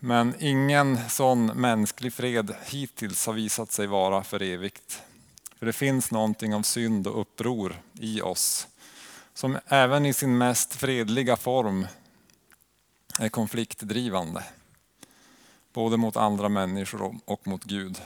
Men 0.00 0.34
ingen 0.38 0.98
sån 1.08 1.46
mänsklig 1.46 2.12
fred 2.12 2.54
hittills 2.64 3.26
har 3.26 3.32
visat 3.32 3.72
sig 3.72 3.86
vara 3.86 4.24
för 4.24 4.42
evigt. 4.42 5.02
För 5.58 5.66
det 5.66 5.72
finns 5.72 6.10
någonting 6.10 6.54
av 6.54 6.62
synd 6.62 7.06
och 7.06 7.20
uppror 7.20 7.82
i 7.92 8.20
oss 8.20 8.68
som 9.34 9.58
även 9.66 10.06
i 10.06 10.12
sin 10.12 10.38
mest 10.38 10.74
fredliga 10.74 11.36
form 11.36 11.86
är 13.18 13.28
konfliktdrivande. 13.28 14.44
Både 15.72 15.96
mot 15.96 16.16
andra 16.16 16.48
människor 16.48 17.20
och 17.24 17.46
mot 17.46 17.64
Gud. 17.64 18.00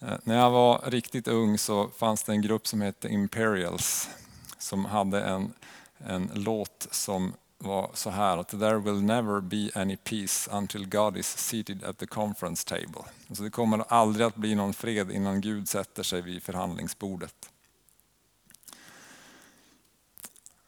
Eh, 0.00 0.14
när 0.24 0.36
jag 0.36 0.50
var 0.50 0.82
riktigt 0.86 1.28
ung 1.28 1.58
så 1.58 1.88
fanns 1.88 2.24
det 2.24 2.32
en 2.32 2.42
grupp 2.42 2.66
som 2.66 2.80
hette 2.80 3.08
Imperials 3.08 4.10
som 4.58 4.84
hade 4.84 5.22
en, 5.22 5.52
en 5.98 6.30
låt 6.34 6.88
som 6.90 7.32
var 7.58 7.90
så 7.94 8.10
här 8.10 8.38
att 8.38 8.48
there 8.48 8.78
will 8.78 9.02
never 9.02 9.40
be 9.40 9.70
any 9.74 9.96
peace 9.96 10.50
until 10.52 10.88
God 10.88 11.16
is 11.16 11.38
seated 11.38 11.84
at 11.84 11.98
the 11.98 12.06
conference 12.06 12.68
table. 12.68 13.10
Alltså 13.28 13.42
det 13.42 13.50
kommer 13.50 13.84
aldrig 13.88 14.26
att 14.26 14.36
bli 14.36 14.54
någon 14.54 14.74
fred 14.74 15.10
innan 15.10 15.40
Gud 15.40 15.68
sätter 15.68 16.02
sig 16.02 16.22
vid 16.22 16.42
förhandlingsbordet. 16.42 17.50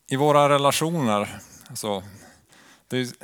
I 0.08 0.16
våra 0.16 0.48
relationer, 0.48 1.40
alltså, 1.68 2.02
det, 2.88 3.18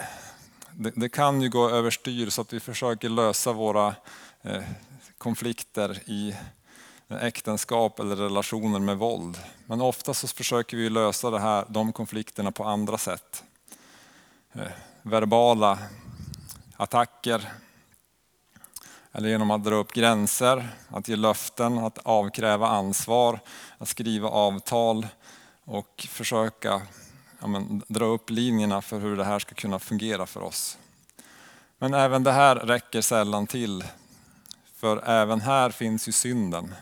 det, 0.72 0.92
det 0.96 1.08
kan 1.08 1.42
ju 1.42 1.48
gå 1.48 1.70
överstyr 1.70 2.30
så 2.30 2.40
att 2.40 2.52
vi 2.52 2.60
försöker 2.60 3.08
lösa 3.08 3.52
våra 3.52 3.94
eh, 4.42 4.62
konflikter 5.22 6.02
i 6.06 6.36
äktenskap 7.20 8.00
eller 8.00 8.16
relationer 8.16 8.78
med 8.78 8.98
våld. 8.98 9.38
Men 9.66 9.80
ofta 9.80 10.14
så 10.14 10.28
försöker 10.28 10.76
vi 10.76 10.90
lösa 10.90 11.30
det 11.30 11.40
här, 11.40 11.64
de 11.68 11.92
konflikterna 11.92 12.52
på 12.52 12.64
andra 12.64 12.98
sätt. 12.98 13.44
Eh, 14.52 14.62
verbala 15.02 15.78
attacker 16.76 17.52
eller 19.12 19.28
genom 19.28 19.50
att 19.50 19.64
dra 19.64 19.74
upp 19.74 19.92
gränser, 19.92 20.68
att 20.88 21.08
ge 21.08 21.16
löften, 21.16 21.78
att 21.78 21.98
avkräva 21.98 22.68
ansvar, 22.68 23.40
att 23.78 23.88
skriva 23.88 24.28
avtal 24.28 25.06
och 25.64 26.06
försöka 26.08 26.82
ja, 27.40 27.46
men, 27.46 27.82
dra 27.88 28.04
upp 28.04 28.30
linjerna 28.30 28.82
för 28.82 29.00
hur 29.00 29.16
det 29.16 29.24
här 29.24 29.38
ska 29.38 29.54
kunna 29.54 29.78
fungera 29.78 30.26
för 30.26 30.42
oss. 30.42 30.78
Men 31.78 31.94
även 31.94 32.24
det 32.24 32.32
här 32.32 32.56
räcker 32.56 33.00
sällan 33.00 33.46
till. 33.46 33.84
För 34.82 35.08
även 35.08 35.40
här 35.40 35.70
finns 35.70 36.08
ju 36.08 36.12
synden 36.12 36.74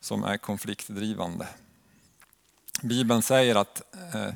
som 0.00 0.24
är 0.24 0.36
konfliktdrivande. 0.36 1.48
Bibeln 2.82 3.22
säger 3.22 3.54
att 3.54 3.82
eh, 4.14 4.34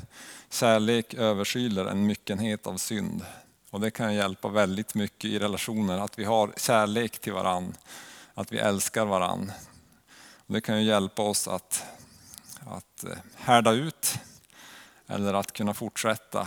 kärlek 0.51 1.15
överskyler 1.15 1.85
en 1.85 2.07
myckenhet 2.07 2.67
av 2.67 2.77
synd. 2.77 3.25
Och 3.71 3.81
det 3.81 3.91
kan 3.91 4.15
hjälpa 4.15 4.49
väldigt 4.49 4.95
mycket 4.95 5.31
i 5.31 5.39
relationer, 5.39 5.99
att 5.99 6.19
vi 6.19 6.25
har 6.25 6.53
kärlek 6.57 7.19
till 7.19 7.33
varann, 7.33 7.77
att 8.35 8.53
vi 8.53 8.59
älskar 8.59 9.05
varann. 9.05 9.53
Och 10.47 10.55
det 10.55 10.61
kan 10.61 10.79
ju 10.79 10.85
hjälpa 10.85 11.23
oss 11.23 11.49
att, 11.49 11.85
att 12.67 13.05
eh, 13.05 13.19
härda 13.37 13.73
ut 13.73 14.19
eller 15.07 15.35
att 15.35 15.53
kunna 15.53 15.75
fortsätta 15.75 16.47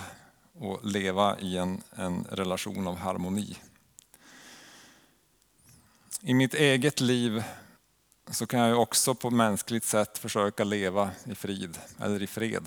och 0.60 0.86
leva 0.86 1.40
i 1.40 1.58
en, 1.58 1.82
en 1.96 2.26
relation 2.32 2.88
av 2.88 2.98
harmoni. 2.98 3.58
I 6.26 6.34
mitt 6.34 6.54
eget 6.54 7.02
liv 7.02 7.44
så 8.32 8.48
kan 8.48 8.60
jag 8.60 8.82
också 8.82 9.16
på 9.16 9.30
mänskligt 9.30 9.84
sätt 9.84 10.18
försöka 10.18 10.64
leva 10.64 11.12
i 11.26 11.36
frid 11.36 11.78
eller 12.00 12.24
i 12.24 12.28
fred. 12.28 12.66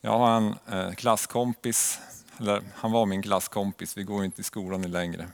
Jag 0.00 0.18
har 0.18 0.36
en 0.36 0.54
eh, 0.68 0.94
klasskompis, 0.94 2.00
eller 2.38 2.62
han 2.74 2.92
var 2.92 3.06
min 3.06 3.22
klasskompis, 3.22 3.96
vi 3.96 4.02
går 4.02 4.24
inte 4.24 4.40
i 4.40 4.44
skolan 4.44 4.82
längre, 4.82 5.28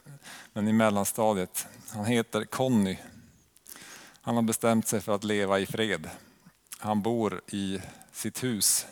men 0.53 0.69
i 0.69 0.73
mellanstadiet. 0.73 1.67
Han 1.91 2.05
heter 2.05 2.45
Conny. 2.45 2.97
Han 4.21 4.35
har 4.35 4.43
bestämt 4.43 4.89
sig 4.89 5.01
för 5.01 5.15
att 5.15 5.25
leva 5.25 5.59
i 5.59 5.67
fred. 5.67 6.11
Han 6.79 7.03
bor 7.03 7.41
i 7.47 7.81
sitt 8.13 8.45
hus 8.45 8.87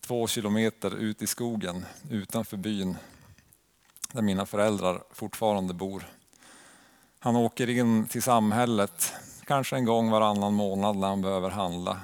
två 0.00 0.26
kilometer 0.26 0.96
ut 0.96 1.22
i 1.22 1.26
skogen 1.26 1.86
utanför 2.10 2.56
byn 2.56 2.96
där 4.12 4.22
mina 4.22 4.46
föräldrar 4.46 5.02
fortfarande 5.10 5.74
bor. 5.74 6.04
Han 7.24 7.36
åker 7.36 7.70
in 7.70 8.06
till 8.06 8.22
samhället, 8.22 9.14
kanske 9.44 9.76
en 9.76 9.84
gång 9.84 10.10
varannan 10.10 10.54
månad 10.54 10.96
när 10.96 11.08
han 11.08 11.22
behöver 11.22 11.50
handla. 11.50 12.00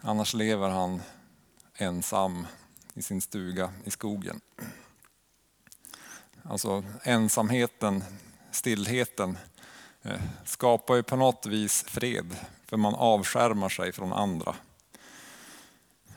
Annars 0.00 0.34
lever 0.34 0.68
han 0.68 1.02
ensam 1.74 2.46
i 2.94 3.02
sin 3.02 3.20
stuga 3.20 3.72
i 3.84 3.90
skogen. 3.90 4.40
Alltså 6.42 6.84
ensamheten, 7.02 8.04
stillheten 8.50 9.38
eh, 10.02 10.20
skapar 10.44 10.94
ju 10.94 11.02
på 11.02 11.16
något 11.16 11.46
vis 11.46 11.82
fred, 11.82 12.36
för 12.66 12.76
man 12.76 12.94
avskärmar 12.94 13.68
sig 13.68 13.92
från 13.92 14.12
andra. 14.12 14.54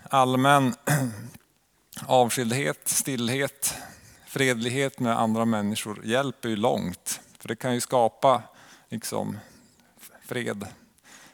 Allmän 0.03 0.75
avskildhet, 2.07 2.87
stillhet, 2.87 3.75
fredlighet 4.27 4.99
med 4.99 5.19
andra 5.19 5.45
människor 5.45 6.05
hjälper 6.05 6.49
ju 6.49 6.55
långt. 6.55 7.19
För 7.43 7.47
det 7.47 7.55
kan 7.55 7.73
ju 7.73 7.81
skapa 7.81 8.43
liksom, 8.89 9.39
fred, 10.21 10.67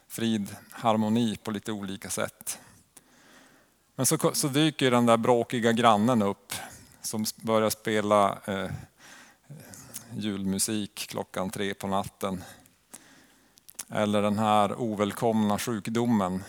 frid, 0.07 0.55
harmoni 0.71 1.37
på 1.43 1.51
lite 1.51 1.71
olika 1.71 2.09
sätt. 2.09 2.59
Men 3.95 4.05
så, 4.05 4.33
så 4.33 4.47
dyker 4.47 4.91
den 4.91 5.05
där 5.05 5.17
bråkiga 5.17 5.71
grannen 5.71 6.21
upp 6.21 6.53
som 7.01 7.25
börjar 7.35 7.69
spela 7.69 8.39
eh, 8.45 8.71
julmusik 10.17 11.07
klockan 11.09 11.49
tre 11.49 11.73
på 11.73 11.87
natten. 11.87 12.43
Eller 13.89 14.21
den 14.21 14.39
här 14.39 14.81
ovälkomna 14.81 15.59
sjukdomen, 15.59 16.43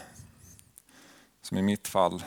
som 1.42 1.58
i 1.58 1.62
mitt 1.62 1.88
fall. 1.88 2.24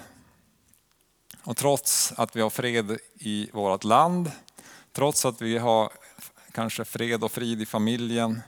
Och 1.44 1.58
trots 1.58 2.14
att 2.18 2.36
vi 2.36 2.42
har 2.42 2.50
fred 2.50 2.98
i 3.14 3.50
vårt 3.54 3.84
land, 3.84 4.32
trots 4.92 5.26
att 5.26 5.42
vi 5.42 5.58
har 5.58 6.03
kanske 6.54 6.86
fred 6.86 7.24
och 7.24 7.32
frid 7.32 7.62
i 7.62 7.66
familjen 7.66 8.42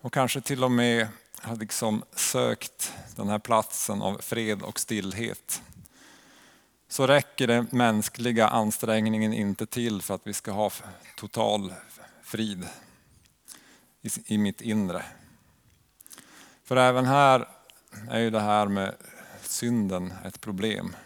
och 0.00 0.12
kanske 0.12 0.40
till 0.40 0.64
och 0.64 0.70
med 0.70 1.08
har 1.40 1.56
liksom 1.56 2.04
sökt 2.14 2.92
den 3.16 3.28
här 3.28 3.38
platsen 3.38 4.02
av 4.02 4.18
fred 4.18 4.62
och 4.62 4.80
stillhet 4.80 5.62
så 6.88 7.06
räcker 7.06 7.46
den 7.46 7.68
mänskliga 7.70 8.48
ansträngningen 8.48 9.32
inte 9.32 9.66
till 9.66 10.02
för 10.02 10.14
att 10.14 10.26
vi 10.26 10.32
ska 10.32 10.52
ha 10.52 10.70
total 11.16 11.74
frid 12.22 12.66
i 14.26 14.38
mitt 14.38 14.60
inre. 14.60 15.04
För 16.64 16.76
även 16.76 17.06
här 17.06 17.48
är 18.10 18.18
ju 18.18 18.30
det 18.30 18.40
här 18.40 18.66
med 18.66 18.94
synden 19.42 20.12
ett 20.24 20.40
problem. 20.40 20.96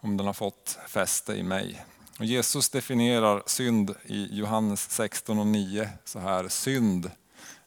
Om 0.00 0.16
den 0.16 0.26
har 0.26 0.34
fått 0.34 0.78
fäste 0.88 1.32
i 1.32 1.42
mig. 1.42 1.84
Och 2.22 2.26
Jesus 2.26 2.70
definierar 2.70 3.42
synd 3.46 3.94
i 4.04 4.38
Johannes 4.38 4.90
16 4.90 5.38
och 5.38 5.46
9 5.46 5.88
så 6.04 6.18
här. 6.18 6.48
Synd 6.48 7.10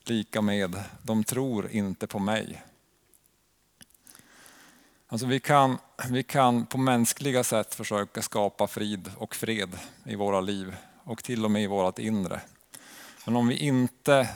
lika 0.04 0.42
med, 0.42 0.84
de 1.02 1.24
tror 1.24 1.72
inte 1.72 2.08
på 2.08 2.20
mig. 2.20 2.64
Alltså 5.08 5.28
vi, 5.28 5.40
kan, 5.40 5.78
vi 6.10 6.24
kan 6.24 6.66
på 6.66 6.78
mänskliga 6.78 7.44
sätt 7.44 7.76
försöka 7.76 8.22
skapa 8.22 8.68
frid 8.68 9.12
och 9.18 9.36
fred 9.36 9.78
i 10.04 10.16
våra 10.16 10.42
liv 10.42 10.76
och 11.04 11.24
till 11.24 11.46
och 11.46 11.52
med 11.52 11.64
i 11.64 11.68
vårt 11.68 12.00
inre. 12.00 12.42
Men 13.26 13.36
om 13.36 13.48
vi 13.48 13.58
inte 13.58 14.30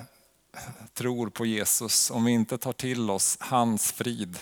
tror 0.93 1.29
på 1.29 1.45
Jesus, 1.45 2.11
om 2.11 2.25
vi 2.25 2.31
inte 2.31 2.57
tar 2.57 2.73
till 2.73 3.09
oss 3.09 3.37
hans 3.39 3.91
frid, 3.91 4.37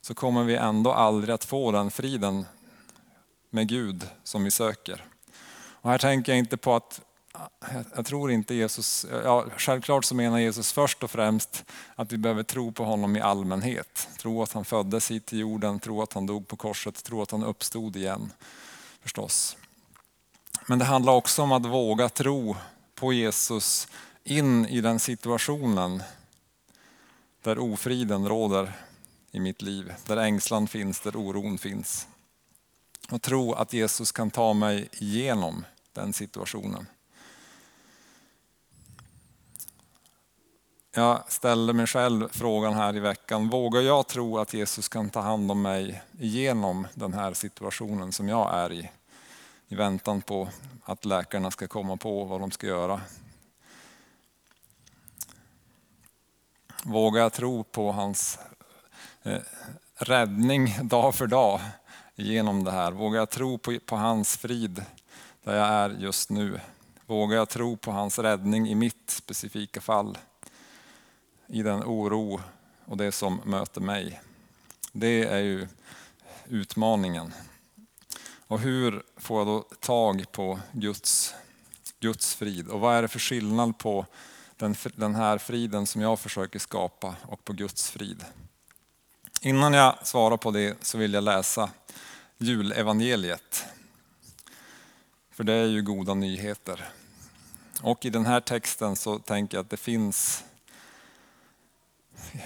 så 0.00 0.14
kommer 0.14 0.44
vi 0.44 0.56
ändå 0.56 0.92
aldrig 0.92 1.34
att 1.34 1.44
få 1.44 1.72
den 1.72 1.90
friden 1.90 2.44
med 3.50 3.68
Gud 3.68 4.08
som 4.24 4.44
vi 4.44 4.50
söker. 4.50 5.04
Och 5.82 5.90
här 5.90 5.98
tänker 5.98 6.32
jag 6.32 6.38
inte 6.38 6.56
på 6.56 6.74
att 6.74 7.00
jag 7.96 8.06
tror 8.06 8.30
inte 8.30 8.54
Jesus, 8.54 9.06
ja, 9.24 9.46
självklart 9.56 10.04
så 10.04 10.14
menar 10.14 10.38
Jesus 10.38 10.72
först 10.72 11.02
och 11.02 11.10
främst 11.10 11.64
att 11.94 12.12
vi 12.12 12.18
behöver 12.18 12.42
tro 12.42 12.72
på 12.72 12.84
honom 12.84 13.16
i 13.16 13.20
allmänhet. 13.20 14.08
Tro 14.18 14.42
att 14.42 14.52
han 14.52 14.64
föddes 14.64 15.10
hit 15.10 15.26
till 15.26 15.38
jorden, 15.38 15.80
tro 15.80 16.02
att 16.02 16.12
han 16.12 16.26
dog 16.26 16.48
på 16.48 16.56
korset, 16.56 17.04
tro 17.04 17.22
att 17.22 17.30
han 17.30 17.44
uppstod 17.44 17.96
igen. 17.96 18.32
Förstås. 19.02 19.56
Men 20.66 20.78
det 20.78 20.84
handlar 20.84 21.12
också 21.12 21.42
om 21.42 21.52
att 21.52 21.66
våga 21.66 22.08
tro 22.08 22.56
på 22.94 23.12
Jesus 23.12 23.88
in 24.24 24.66
i 24.66 24.80
den 24.80 24.98
situationen 25.00 26.02
där 27.42 27.58
ofriden 27.58 28.28
råder 28.28 28.72
i 29.30 29.40
mitt 29.40 29.62
liv. 29.62 29.94
Där 30.06 30.16
ängslan 30.16 30.68
finns, 30.68 31.00
där 31.00 31.16
oron 31.16 31.58
finns. 31.58 32.06
Och 33.10 33.22
tro 33.22 33.52
att 33.52 33.72
Jesus 33.72 34.12
kan 34.12 34.30
ta 34.30 34.52
mig 34.52 34.88
igenom 34.92 35.64
den 35.92 36.12
situationen. 36.12 36.86
Jag 40.94 41.22
ställde 41.28 41.72
mig 41.72 41.86
själv 41.86 42.28
frågan 42.32 42.74
här 42.74 42.96
i 42.96 43.00
veckan, 43.00 43.48
vågar 43.48 43.80
jag 43.80 44.06
tro 44.06 44.38
att 44.38 44.54
Jesus 44.54 44.88
kan 44.88 45.10
ta 45.10 45.20
hand 45.20 45.50
om 45.50 45.62
mig 45.62 46.02
igenom 46.18 46.86
den 46.94 47.12
här 47.12 47.34
situationen 47.34 48.12
som 48.12 48.28
jag 48.28 48.54
är 48.54 48.72
i? 48.72 48.90
I 49.68 49.74
väntan 49.74 50.22
på 50.22 50.48
att 50.84 51.04
läkarna 51.04 51.50
ska 51.50 51.68
komma 51.68 51.96
på 51.96 52.24
vad 52.24 52.40
de 52.40 52.50
ska 52.50 52.66
göra. 52.66 53.00
Vågar 56.84 57.22
jag 57.22 57.32
tro 57.32 57.64
på 57.64 57.92
hans 57.92 58.38
eh, 59.22 59.38
räddning 59.96 60.76
dag 60.82 61.14
för 61.14 61.26
dag 61.26 61.60
genom 62.20 62.64
det 62.64 62.70
här? 62.70 62.92
Vågar 62.92 63.18
jag 63.18 63.30
tro 63.30 63.58
på, 63.58 63.78
på 63.86 63.96
hans 63.96 64.36
frid 64.36 64.84
där 65.44 65.56
jag 65.56 65.68
är 65.68 65.90
just 65.90 66.30
nu? 66.30 66.60
Vågar 67.06 67.36
jag 67.36 67.48
tro 67.48 67.76
på 67.76 67.90
hans 67.90 68.18
räddning 68.18 68.68
i 68.68 68.74
mitt 68.74 69.10
specifika 69.10 69.80
fall? 69.80 70.18
i 71.52 71.62
den 71.62 71.82
oro 71.82 72.40
och 72.84 72.96
det 72.96 73.12
som 73.12 73.40
möter 73.44 73.80
mig. 73.80 74.20
Det 74.92 75.24
är 75.24 75.38
ju 75.38 75.68
utmaningen. 76.48 77.34
Och 78.46 78.60
hur 78.60 79.02
får 79.16 79.38
jag 79.38 79.46
då 79.46 79.64
tag 79.80 80.32
på 80.32 80.60
Guds, 80.72 81.34
Guds 82.00 82.34
frid? 82.34 82.68
Och 82.68 82.80
vad 82.80 82.96
är 82.96 83.02
det 83.02 83.08
för 83.08 83.18
skillnad 83.18 83.78
på 83.78 84.06
den, 84.56 84.74
den 84.94 85.14
här 85.14 85.38
friden 85.38 85.86
som 85.86 86.00
jag 86.00 86.20
försöker 86.20 86.58
skapa 86.58 87.14
och 87.22 87.44
på 87.44 87.52
Guds 87.52 87.90
frid? 87.90 88.24
Innan 89.42 89.72
jag 89.72 90.06
svarar 90.06 90.36
på 90.36 90.50
det 90.50 90.84
så 90.84 90.98
vill 90.98 91.14
jag 91.14 91.24
läsa 91.24 91.70
julevangeliet. 92.40 93.64
För 95.30 95.44
det 95.44 95.52
är 95.52 95.66
ju 95.66 95.82
goda 95.82 96.14
nyheter. 96.14 96.88
Och 97.82 98.04
i 98.04 98.10
den 98.10 98.26
här 98.26 98.40
texten 98.40 98.96
så 98.96 99.18
tänker 99.18 99.56
jag 99.56 99.64
att 99.64 99.70
det 99.70 99.76
finns 99.76 100.44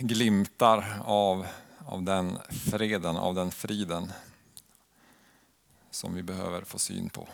glimtar 0.00 1.02
av, 1.04 1.46
av 1.86 2.02
den 2.02 2.38
freden, 2.50 3.16
av 3.16 3.34
den 3.34 3.50
friden 3.50 4.12
som 5.90 6.14
vi 6.14 6.22
behöver 6.22 6.64
få 6.64 6.78
syn 6.78 7.10
på. 7.10 7.28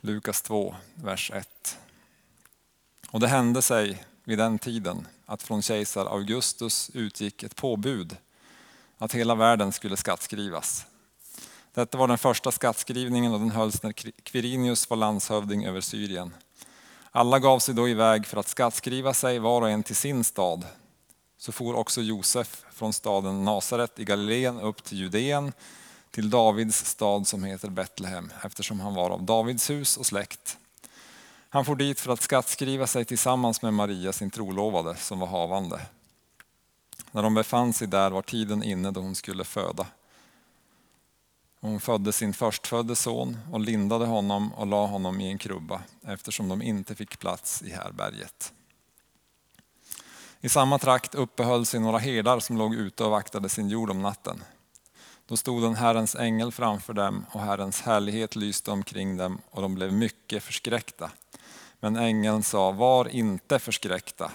Lukas 0.00 0.42
2, 0.42 0.74
vers 0.94 1.30
1. 1.34 1.78
Och 3.10 3.20
det 3.20 3.28
hände 3.28 3.62
sig 3.62 4.04
vid 4.24 4.38
den 4.38 4.58
tiden 4.58 5.06
att 5.26 5.42
från 5.42 5.62
kejsar 5.62 6.06
Augustus 6.06 6.90
utgick 6.94 7.42
ett 7.42 7.56
påbud 7.56 8.16
att 8.98 9.14
hela 9.14 9.34
världen 9.34 9.72
skulle 9.72 9.96
skattskrivas. 9.96 10.86
Detta 11.74 11.98
var 11.98 12.08
den 12.08 12.18
första 12.18 12.52
skattskrivningen 12.52 13.32
och 13.32 13.40
den 13.40 13.50
hölls 13.50 13.82
när 13.82 13.92
Quirinius 14.22 14.90
var 14.90 14.96
landshövding 14.96 15.64
över 15.64 15.80
Syrien. 15.80 16.34
Alla 17.10 17.38
gav 17.38 17.58
sig 17.58 17.74
då 17.74 17.88
iväg 17.88 18.26
för 18.26 18.40
att 18.40 18.48
skattskriva 18.48 19.14
sig 19.14 19.38
var 19.38 19.62
och 19.62 19.70
en 19.70 19.82
till 19.82 19.96
sin 19.96 20.24
stad. 20.24 20.64
Så 21.38 21.52
for 21.52 21.74
också 21.74 22.00
Josef 22.00 22.64
från 22.72 22.92
staden 22.92 23.44
Nasaret 23.44 23.98
i 23.98 24.04
Galileen 24.04 24.60
upp 24.60 24.84
till 24.84 24.98
Judeen, 24.98 25.52
till 26.10 26.30
Davids 26.30 26.84
stad 26.84 27.26
som 27.26 27.44
heter 27.44 27.68
Betlehem, 27.68 28.32
eftersom 28.42 28.80
han 28.80 28.94
var 28.94 29.10
av 29.10 29.22
Davids 29.22 29.70
hus 29.70 29.96
och 29.96 30.06
släkt. 30.06 30.56
Han 31.48 31.64
for 31.64 31.76
dit 31.76 32.00
för 32.00 32.12
att 32.12 32.22
skattskriva 32.22 32.86
sig 32.86 33.04
tillsammans 33.04 33.62
med 33.62 33.74
Maria, 33.74 34.12
sin 34.12 34.30
trolovade, 34.30 34.96
som 34.96 35.18
var 35.18 35.26
havande. 35.26 35.80
När 37.10 37.22
de 37.22 37.34
befann 37.34 37.72
sig 37.72 37.88
där 37.88 38.10
var 38.10 38.22
tiden 38.22 38.62
inne 38.62 38.90
då 38.90 39.00
hon 39.00 39.14
skulle 39.14 39.44
föda. 39.44 39.86
Hon 41.60 41.80
födde 41.80 42.12
sin 42.12 42.32
förstfödde 42.32 42.96
son 42.96 43.38
och 43.52 43.60
lindade 43.60 44.06
honom 44.06 44.52
och 44.52 44.66
la 44.66 44.86
honom 44.86 45.20
i 45.20 45.30
en 45.30 45.38
krubba 45.38 45.82
eftersom 46.06 46.48
de 46.48 46.62
inte 46.62 46.94
fick 46.94 47.18
plats 47.18 47.62
i 47.62 47.70
härberget. 47.70 48.52
I 50.40 50.48
samma 50.48 50.78
trakt 50.78 51.14
uppehöll 51.14 51.66
sig 51.66 51.80
några 51.80 51.98
herdar 51.98 52.40
som 52.40 52.58
låg 52.58 52.74
ute 52.74 53.04
och 53.04 53.10
vaktade 53.10 53.48
sin 53.48 53.68
jord 53.68 53.90
om 53.90 54.02
natten. 54.02 54.42
Då 55.26 55.36
stod 55.36 55.64
en 55.64 55.74
Herrens 55.74 56.14
ängel 56.14 56.52
framför 56.52 56.92
dem 56.92 57.26
och 57.30 57.40
Herrens 57.40 57.80
härlighet 57.80 58.36
lyste 58.36 58.70
omkring 58.70 59.16
dem 59.16 59.38
och 59.50 59.62
de 59.62 59.74
blev 59.74 59.92
mycket 59.92 60.42
förskräckta. 60.42 61.10
Men 61.80 61.96
ängeln 61.96 62.42
sa, 62.42 62.70
var 62.70 63.08
inte 63.08 63.58
förskräckta. 63.58 64.30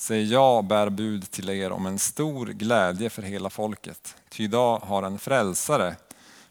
Se, 0.00 0.22
jag 0.22 0.64
bär 0.64 0.90
bud 0.90 1.30
till 1.30 1.50
er 1.50 1.72
om 1.72 1.86
en 1.86 1.98
stor 1.98 2.46
glädje 2.46 3.10
för 3.10 3.22
hela 3.22 3.50
folket. 3.50 4.16
Ty 4.28 4.44
idag 4.44 4.78
har 4.78 5.02
en 5.02 5.18
frälsare 5.18 5.96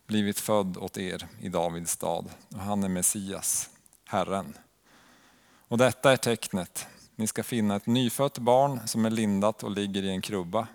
blivit 0.07 0.39
född 0.39 0.77
åt 0.77 0.97
er 0.97 1.27
i 1.41 1.49
Davids 1.49 1.91
stad 1.91 2.29
och 2.49 2.59
han 2.59 2.83
är 2.83 2.89
Messias, 2.89 3.69
Herren. 4.05 4.53
Och 5.67 5.77
detta 5.77 6.11
är 6.11 6.17
tecknet. 6.17 6.87
Ni 7.15 7.27
ska 7.27 7.43
finna 7.43 7.75
ett 7.75 7.85
nyfött 7.85 8.37
barn 8.37 8.87
som 8.87 9.05
är 9.05 9.09
lindat 9.09 9.63
och 9.63 9.71
ligger 9.71 10.03
i 10.03 10.09
en 10.09 10.21
krubba. 10.21 10.67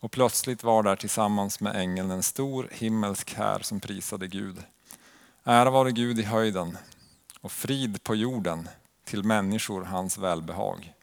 Och 0.00 0.10
plötsligt 0.10 0.62
var 0.62 0.82
där 0.82 0.96
tillsammans 0.96 1.60
med 1.60 1.76
ängeln 1.76 2.10
en 2.10 2.22
stor 2.22 2.68
himmelsk 2.72 3.34
här 3.34 3.58
som 3.58 3.80
prisade 3.80 4.26
Gud. 4.26 4.56
Ära 5.44 5.70
vare 5.70 5.92
Gud 5.92 6.18
i 6.18 6.22
höjden 6.22 6.78
och 7.40 7.52
frid 7.52 8.02
på 8.02 8.14
jorden 8.14 8.68
till 9.04 9.24
människor 9.24 9.82
hans 9.82 10.18
välbehag. 10.18 10.94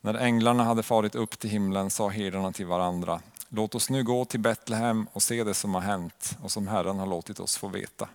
När 0.00 0.14
änglarna 0.14 0.64
hade 0.64 0.82
farit 0.82 1.14
upp 1.14 1.38
till 1.38 1.50
himlen 1.50 1.90
sa 1.90 2.08
herdarna 2.08 2.52
till 2.52 2.66
varandra 2.66 3.20
Låt 3.50 3.74
oss 3.74 3.90
nu 3.90 4.04
gå 4.04 4.24
till 4.24 4.40
Betlehem 4.40 5.06
och 5.12 5.22
se 5.22 5.44
det 5.44 5.54
som 5.54 5.74
har 5.74 5.80
hänt 5.80 6.38
och 6.42 6.50
som 6.50 6.68
Herren 6.68 6.98
har 6.98 7.06
låtit 7.06 7.40
oss 7.40 7.56
få 7.56 7.68
veta. 7.68 8.08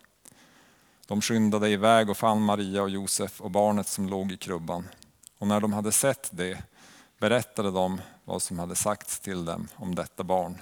De 1.07 1.21
skyndade 1.21 1.69
iväg 1.69 2.09
och 2.09 2.17
fann 2.17 2.41
Maria 2.41 2.81
och 2.81 2.89
Josef 2.89 3.41
och 3.41 3.51
barnet 3.51 3.87
som 3.87 4.09
låg 4.09 4.31
i 4.31 4.37
krubban. 4.37 4.87
Och 5.37 5.47
när 5.47 5.59
de 5.59 5.73
hade 5.73 5.91
sett 5.91 6.29
det 6.31 6.63
berättade 7.19 7.71
de 7.71 8.01
vad 8.23 8.41
som 8.41 8.59
hade 8.59 8.75
sagts 8.75 9.19
till 9.19 9.45
dem 9.45 9.67
om 9.75 9.95
detta 9.95 10.23
barn. 10.23 10.57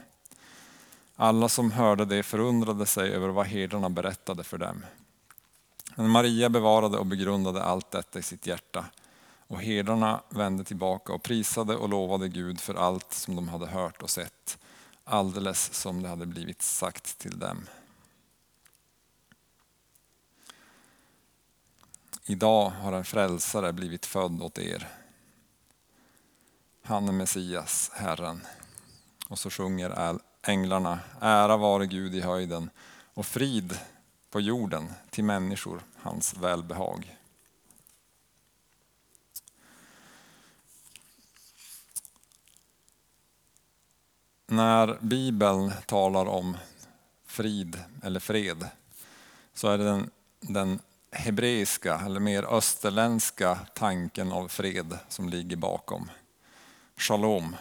Alla 1.15 1.49
som 1.49 1.71
hörde 1.71 2.05
det 2.05 2.23
förundrade 2.23 2.86
sig 2.86 3.12
över 3.12 3.29
vad 3.29 3.45
herdarna 3.45 3.89
berättade 3.89 4.43
för 4.43 4.57
dem. 4.57 4.86
Men 5.95 6.10
Maria 6.10 6.49
bevarade 6.49 6.97
och 6.97 7.05
begrundade 7.05 7.63
allt 7.63 7.91
detta 7.91 8.19
i 8.19 8.23
sitt 8.23 8.47
hjärta. 8.47 8.86
Och 9.51 9.61
herdarna 9.61 10.21
vände 10.29 10.63
tillbaka 10.63 11.13
och 11.13 11.23
prisade 11.23 11.75
och 11.75 11.89
lovade 11.89 12.29
Gud 12.29 12.59
för 12.59 12.75
allt 12.75 13.13
som 13.13 13.35
de 13.35 13.47
hade 13.47 13.65
hört 13.65 14.01
och 14.01 14.09
sett 14.09 14.57
alldeles 15.03 15.73
som 15.73 16.03
det 16.03 16.09
hade 16.09 16.25
blivit 16.25 16.61
sagt 16.61 17.17
till 17.17 17.39
dem. 17.39 17.67
Idag 22.25 22.69
har 22.69 22.93
en 22.93 23.05
frälsare 23.05 23.73
blivit 23.73 24.05
född 24.05 24.41
åt 24.41 24.57
er. 24.57 24.87
Han 26.83 27.07
är 27.07 27.11
Messias, 27.11 27.91
Herren. 27.93 28.41
Och 29.29 29.39
så 29.39 29.49
sjunger 29.49 30.19
änglarna, 30.41 30.99
ära 31.21 31.57
vare 31.57 31.87
Gud 31.87 32.15
i 32.15 32.21
höjden 32.21 32.69
och 33.13 33.25
frid 33.25 33.79
på 34.29 34.41
jorden 34.41 34.93
till 35.09 35.23
människor, 35.23 35.81
hans 35.95 36.37
välbehag. 36.37 37.17
När 44.51 44.97
Bibeln 45.01 45.71
talar 45.85 46.25
om 46.25 46.57
frid 47.25 47.79
eller 48.03 48.19
fred 48.19 48.67
så 49.53 49.67
är 49.67 49.77
det 49.77 49.83
den, 49.83 50.09
den 50.39 50.79
hebreiska 51.11 52.01
eller 52.05 52.19
mer 52.19 52.43
österländska 52.43 53.59
tanken 53.73 54.31
av 54.31 54.47
fred 54.47 54.97
som 55.09 55.29
ligger 55.29 55.55
bakom. 55.55 56.09
Shalom. 56.97 57.55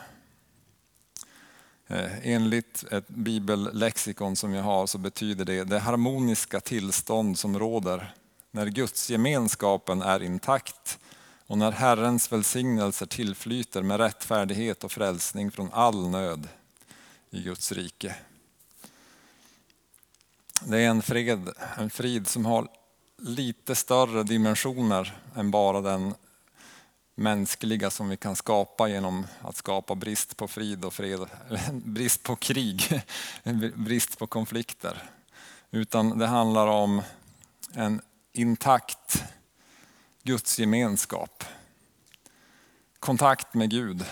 Eh, 1.87 2.29
enligt 2.29 2.85
ett 2.90 3.09
bibellexikon 3.09 4.37
som 4.37 4.55
jag 4.55 4.62
har 4.62 4.87
så 4.87 4.98
betyder 4.98 5.44
det 5.44 5.64
det 5.64 5.79
harmoniska 5.79 6.61
tillstånd 6.61 7.38
som 7.38 7.59
råder 7.59 8.14
när 8.50 8.66
gudsgemenskapen 8.66 10.03
är 10.03 10.22
intakt 10.22 10.98
och 11.46 11.59
när 11.59 11.72
Herrens 11.72 12.33
välsignelser 12.33 13.07
tillflyter 13.07 13.83
med 13.83 14.00
rättfärdighet 14.00 14.85
och 14.85 14.92
frälsning 14.92 15.50
från 15.50 15.70
all 15.72 16.09
nöd 16.09 16.48
i 17.31 17.43
Guds 17.43 17.73
rike. 17.73 18.14
Det 20.61 20.79
är 20.79 20.88
en 20.88 21.03
fred, 21.03 21.49
en 21.77 21.90
frid 21.90 22.27
som 22.27 22.47
har 22.47 22.69
lite 23.16 23.75
större 23.75 24.23
dimensioner 24.23 25.21
än 25.37 25.51
bara 25.51 25.81
den 25.81 26.14
mänskliga 27.14 27.90
som 27.90 28.09
vi 28.09 28.16
kan 28.16 28.37
skapa 28.37 28.88
genom 28.88 29.27
att 29.40 29.57
skapa 29.57 29.95
brist 29.95 30.37
på 30.37 30.49
frid 30.49 30.85
och 30.85 30.95
fred, 30.95 31.27
brist 31.73 32.23
på 32.23 32.37
krig, 32.37 33.03
brist 33.75 34.19
på 34.19 34.27
konflikter. 34.27 35.11
Utan 35.71 36.19
det 36.19 36.27
handlar 36.27 36.66
om 36.66 37.03
en 37.73 38.01
intakt 38.33 39.25
Guds 40.23 40.59
gemenskap. 40.59 41.45
Kontakt 42.99 43.55
med 43.55 43.71
Gud, 43.71 44.05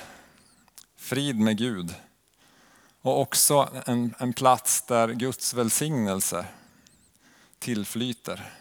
frid 0.96 1.40
med 1.40 1.58
Gud 1.58 1.94
och 3.02 3.20
också 3.20 3.68
en, 3.86 4.14
en 4.18 4.32
plats 4.32 4.82
där 4.82 5.08
Guds 5.08 5.54
välsignelse 5.54 6.46
tillflyter. 7.58 8.52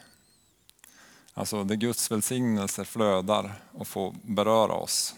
Alltså 1.34 1.64
där 1.64 1.76
Guds 1.76 2.12
välsignelse 2.12 2.86
flödar 2.86 3.62
och 3.72 3.88
får 3.88 4.16
beröra 4.22 4.74
oss. 4.74 5.16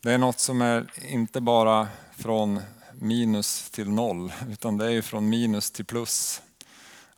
Det 0.00 0.12
är 0.12 0.18
något 0.18 0.40
som 0.40 0.62
är 0.62 0.90
inte 1.08 1.40
bara 1.40 1.88
från 2.16 2.60
minus 2.92 3.70
till 3.70 3.90
noll, 3.90 4.32
utan 4.50 4.78
det 4.78 4.92
är 4.92 5.02
från 5.02 5.28
minus 5.28 5.70
till 5.70 5.84
plus. 5.84 6.42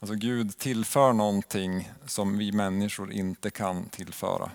Alltså 0.01 0.15
Gud 0.15 0.59
tillför 0.59 1.13
någonting 1.13 1.93
som 2.07 2.39
vi 2.39 2.53
människor 2.53 3.13
inte 3.13 3.51
kan 3.51 3.89
tillföra. 3.89 4.51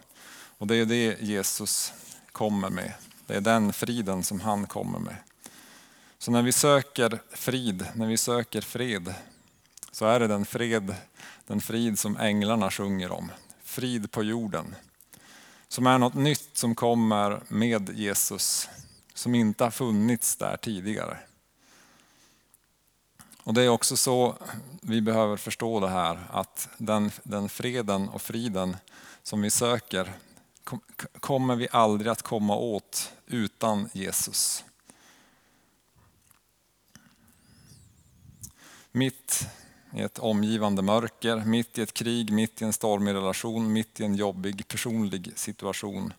Och 0.57 0.67
det 0.67 0.75
är 0.75 0.85
det 0.85 1.21
Jesus 1.21 1.93
kommer 2.31 2.69
med. 2.69 2.93
Det 3.27 3.35
är 3.35 3.41
den 3.41 3.73
friden 3.73 4.23
som 4.23 4.41
han 4.41 4.67
kommer 4.67 4.99
med. 4.99 5.15
Så 6.23 6.31
när 6.31 6.41
vi 6.41 6.51
söker 6.51 7.21
frid, 7.29 7.87
när 7.95 8.07
vi 8.07 8.17
söker 8.17 8.61
fred, 8.61 9.13
så 9.91 10.05
är 10.05 10.19
det 10.19 10.27
den 10.27 10.45
fred, 10.45 10.95
den 11.47 11.61
frid 11.61 11.99
som 11.99 12.17
änglarna 12.17 12.71
sjunger 12.71 13.11
om. 13.11 13.31
Frid 13.63 14.11
på 14.11 14.23
jorden. 14.23 14.75
Som 15.67 15.87
är 15.87 15.97
något 15.97 16.13
nytt 16.13 16.49
som 16.53 16.75
kommer 16.75 17.41
med 17.47 17.89
Jesus, 17.89 18.69
som 19.13 19.35
inte 19.35 19.63
har 19.63 19.71
funnits 19.71 20.35
där 20.35 20.57
tidigare. 20.57 21.17
Och 23.43 23.53
Det 23.53 23.63
är 23.63 23.69
också 23.69 23.97
så 23.97 24.35
vi 24.81 25.01
behöver 25.01 25.37
förstå 25.37 25.79
det 25.79 25.89
här, 25.89 26.19
att 26.31 26.69
den, 26.77 27.11
den 27.23 27.49
freden 27.49 28.09
och 28.09 28.21
friden 28.21 28.77
som 29.23 29.41
vi 29.41 29.49
söker 29.49 30.13
kommer 31.19 31.55
vi 31.55 31.67
aldrig 31.71 32.11
att 32.11 32.21
komma 32.21 32.55
åt 32.55 33.11
utan 33.27 33.89
Jesus. 33.93 34.63
Mitt 38.95 39.47
i 39.93 40.01
ett 40.01 40.19
omgivande 40.19 40.81
mörker, 40.81 41.35
mitt 41.35 41.77
i 41.77 41.81
ett 41.81 41.93
krig, 41.93 42.31
mitt 42.31 42.61
i 42.61 42.65
en 42.65 42.73
stormig 42.73 43.13
relation, 43.13 43.73
mitt 43.73 43.99
i 43.99 44.03
en 44.03 44.15
jobbig 44.15 44.67
personlig 44.67 45.31
situation 45.35 46.13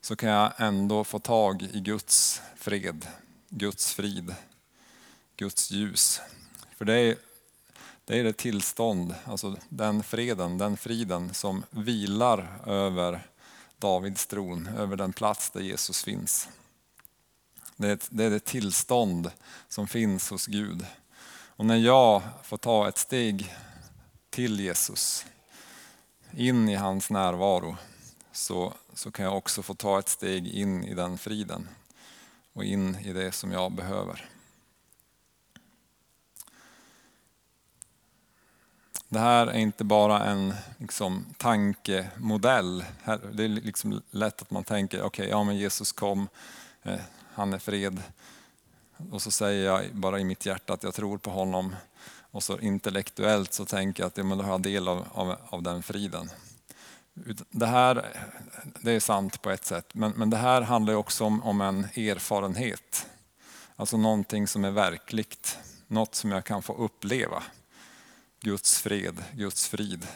så 0.00 0.16
kan 0.16 0.28
jag 0.28 0.52
ändå 0.56 1.04
få 1.04 1.18
tag 1.18 1.62
i 1.62 1.80
Guds 1.80 2.42
fred, 2.56 3.06
Guds 3.48 3.94
frid, 3.94 4.34
Guds 5.36 5.70
ljus. 5.70 6.20
För 6.76 6.84
det 6.84 6.94
är 6.94 7.16
det, 8.04 8.18
är 8.18 8.24
det 8.24 8.32
tillstånd, 8.32 9.14
alltså 9.24 9.56
den 9.68 10.02
freden, 10.02 10.58
den 10.58 10.76
friden 10.76 11.34
som 11.34 11.64
vilar 11.70 12.60
över 12.66 13.26
Davids 13.78 14.26
tron, 14.26 14.66
över 14.66 14.96
den 14.96 15.12
plats 15.12 15.50
där 15.50 15.60
Jesus 15.60 16.04
finns. 16.04 16.48
Det 17.76 17.88
är, 17.88 17.98
det 18.10 18.24
är 18.24 18.30
det 18.30 18.44
tillstånd 18.44 19.30
som 19.68 19.88
finns 19.88 20.30
hos 20.30 20.46
Gud. 20.46 20.86
Och 21.60 21.66
när 21.66 21.76
jag 21.76 22.22
får 22.42 22.56
ta 22.56 22.88
ett 22.88 22.98
steg 22.98 23.54
till 24.30 24.60
Jesus, 24.60 25.26
in 26.36 26.68
i 26.68 26.74
hans 26.74 27.10
närvaro, 27.10 27.76
så, 28.32 28.72
så 28.94 29.10
kan 29.10 29.24
jag 29.24 29.36
också 29.36 29.62
få 29.62 29.74
ta 29.74 29.98
ett 29.98 30.08
steg 30.08 30.48
in 30.48 30.84
i 30.84 30.94
den 30.94 31.18
friden 31.18 31.68
och 32.52 32.64
in 32.64 32.96
i 32.96 33.12
det 33.12 33.32
som 33.32 33.52
jag 33.52 33.72
behöver. 33.72 34.28
Det 39.08 39.18
här 39.18 39.46
är 39.46 39.58
inte 39.58 39.84
bara 39.84 40.24
en 40.24 40.54
liksom, 40.78 41.26
tankemodell. 41.38 42.84
Det 43.32 43.44
är 43.44 43.48
liksom 43.48 44.02
lätt 44.10 44.42
att 44.42 44.50
man 44.50 44.64
tänker, 44.64 45.02
okej, 45.02 45.06
okay, 45.06 45.28
ja 45.28 45.44
men 45.44 45.56
Jesus 45.56 45.92
kom, 45.92 46.28
eh, 46.82 47.00
han 47.34 47.52
är 47.52 47.58
fred. 47.58 48.02
Och 49.10 49.22
så 49.22 49.30
säger 49.30 49.66
jag 49.66 49.94
bara 49.94 50.20
i 50.20 50.24
mitt 50.24 50.46
hjärta 50.46 50.72
att 50.72 50.82
jag 50.82 50.94
tror 50.94 51.18
på 51.18 51.30
honom. 51.30 51.76
Och 52.30 52.42
så 52.42 52.58
intellektuellt 52.58 53.52
så 53.52 53.64
tänker 53.64 54.02
jag 54.02 54.08
att 54.08 54.16
ja, 54.16 54.24
men 54.24 54.38
då 54.38 54.44
har 54.44 54.50
jag 54.50 54.62
del 54.62 54.88
av, 54.88 55.06
av, 55.12 55.36
av 55.48 55.62
den 55.62 55.82
friden. 55.82 56.30
Det 57.50 57.66
här 57.66 58.06
det 58.80 58.92
är 58.92 59.00
sant 59.00 59.42
på 59.42 59.50
ett 59.50 59.64
sätt, 59.64 59.94
men, 59.94 60.12
men 60.16 60.30
det 60.30 60.36
här 60.36 60.62
handlar 60.62 60.94
också 60.94 61.24
om, 61.24 61.42
om 61.42 61.60
en 61.60 61.84
erfarenhet. 61.84 63.06
Alltså 63.76 63.96
någonting 63.96 64.48
som 64.48 64.64
är 64.64 64.70
verkligt, 64.70 65.58
något 65.86 66.14
som 66.14 66.32
jag 66.32 66.44
kan 66.44 66.62
få 66.62 66.74
uppleva. 66.74 67.42
Guds 68.40 68.80
fred, 68.80 69.24
Guds 69.32 69.68
frid. 69.68 70.06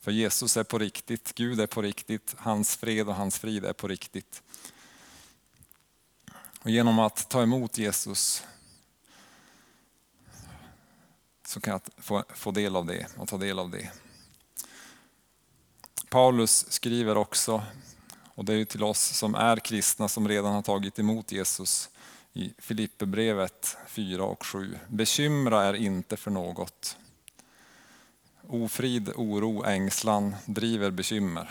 För 0.00 0.10
Jesus 0.10 0.56
är 0.56 0.64
på 0.64 0.78
riktigt, 0.78 1.34
Gud 1.34 1.60
är 1.60 1.66
på 1.66 1.82
riktigt, 1.82 2.34
hans 2.38 2.76
fred 2.76 3.08
och 3.08 3.14
hans 3.14 3.38
frid 3.38 3.64
är 3.64 3.72
på 3.72 3.88
riktigt. 3.88 4.42
Och 6.62 6.70
genom 6.70 6.98
att 6.98 7.28
ta 7.28 7.42
emot 7.42 7.78
Jesus 7.78 8.44
så 11.46 11.60
kan 11.60 11.72
jag 11.72 11.80
få, 12.04 12.24
få 12.34 12.50
del 12.50 12.76
av 12.76 12.86
det 12.86 13.06
och 13.16 13.28
ta 13.28 13.36
del 13.36 13.58
av 13.58 13.70
det. 13.70 13.90
Paulus 16.08 16.72
skriver 16.72 17.16
också, 17.16 17.62
och 18.34 18.44
det 18.44 18.54
är 18.54 18.64
till 18.64 18.82
oss 18.82 19.00
som 19.00 19.34
är 19.34 19.56
kristna 19.56 20.08
som 20.08 20.28
redan 20.28 20.52
har 20.52 20.62
tagit 20.62 20.98
emot 20.98 21.32
Jesus 21.32 21.90
i 22.32 22.52
Filipperbrevet 22.58 23.76
4 23.86 24.24
och 24.24 24.46
7. 24.46 24.78
Bekymra 24.88 25.68
er 25.68 25.74
inte 25.74 26.16
för 26.16 26.30
något. 26.30 26.96
Ofrid, 28.48 29.08
oro, 29.16 29.64
ängslan 29.64 30.36
driver 30.46 30.90
bekymmer. 30.90 31.50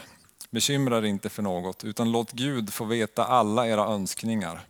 Bekymra 0.50 0.98
er 0.98 1.06
inte 1.06 1.30
för 1.30 1.44
något, 1.44 1.84
utan 1.84 2.12
låt 2.12 2.32
Gud 2.32 2.74
få 2.74 2.86
veta 2.86 3.26
alla 3.26 3.68
era 3.68 3.86
önskningar 3.86 4.66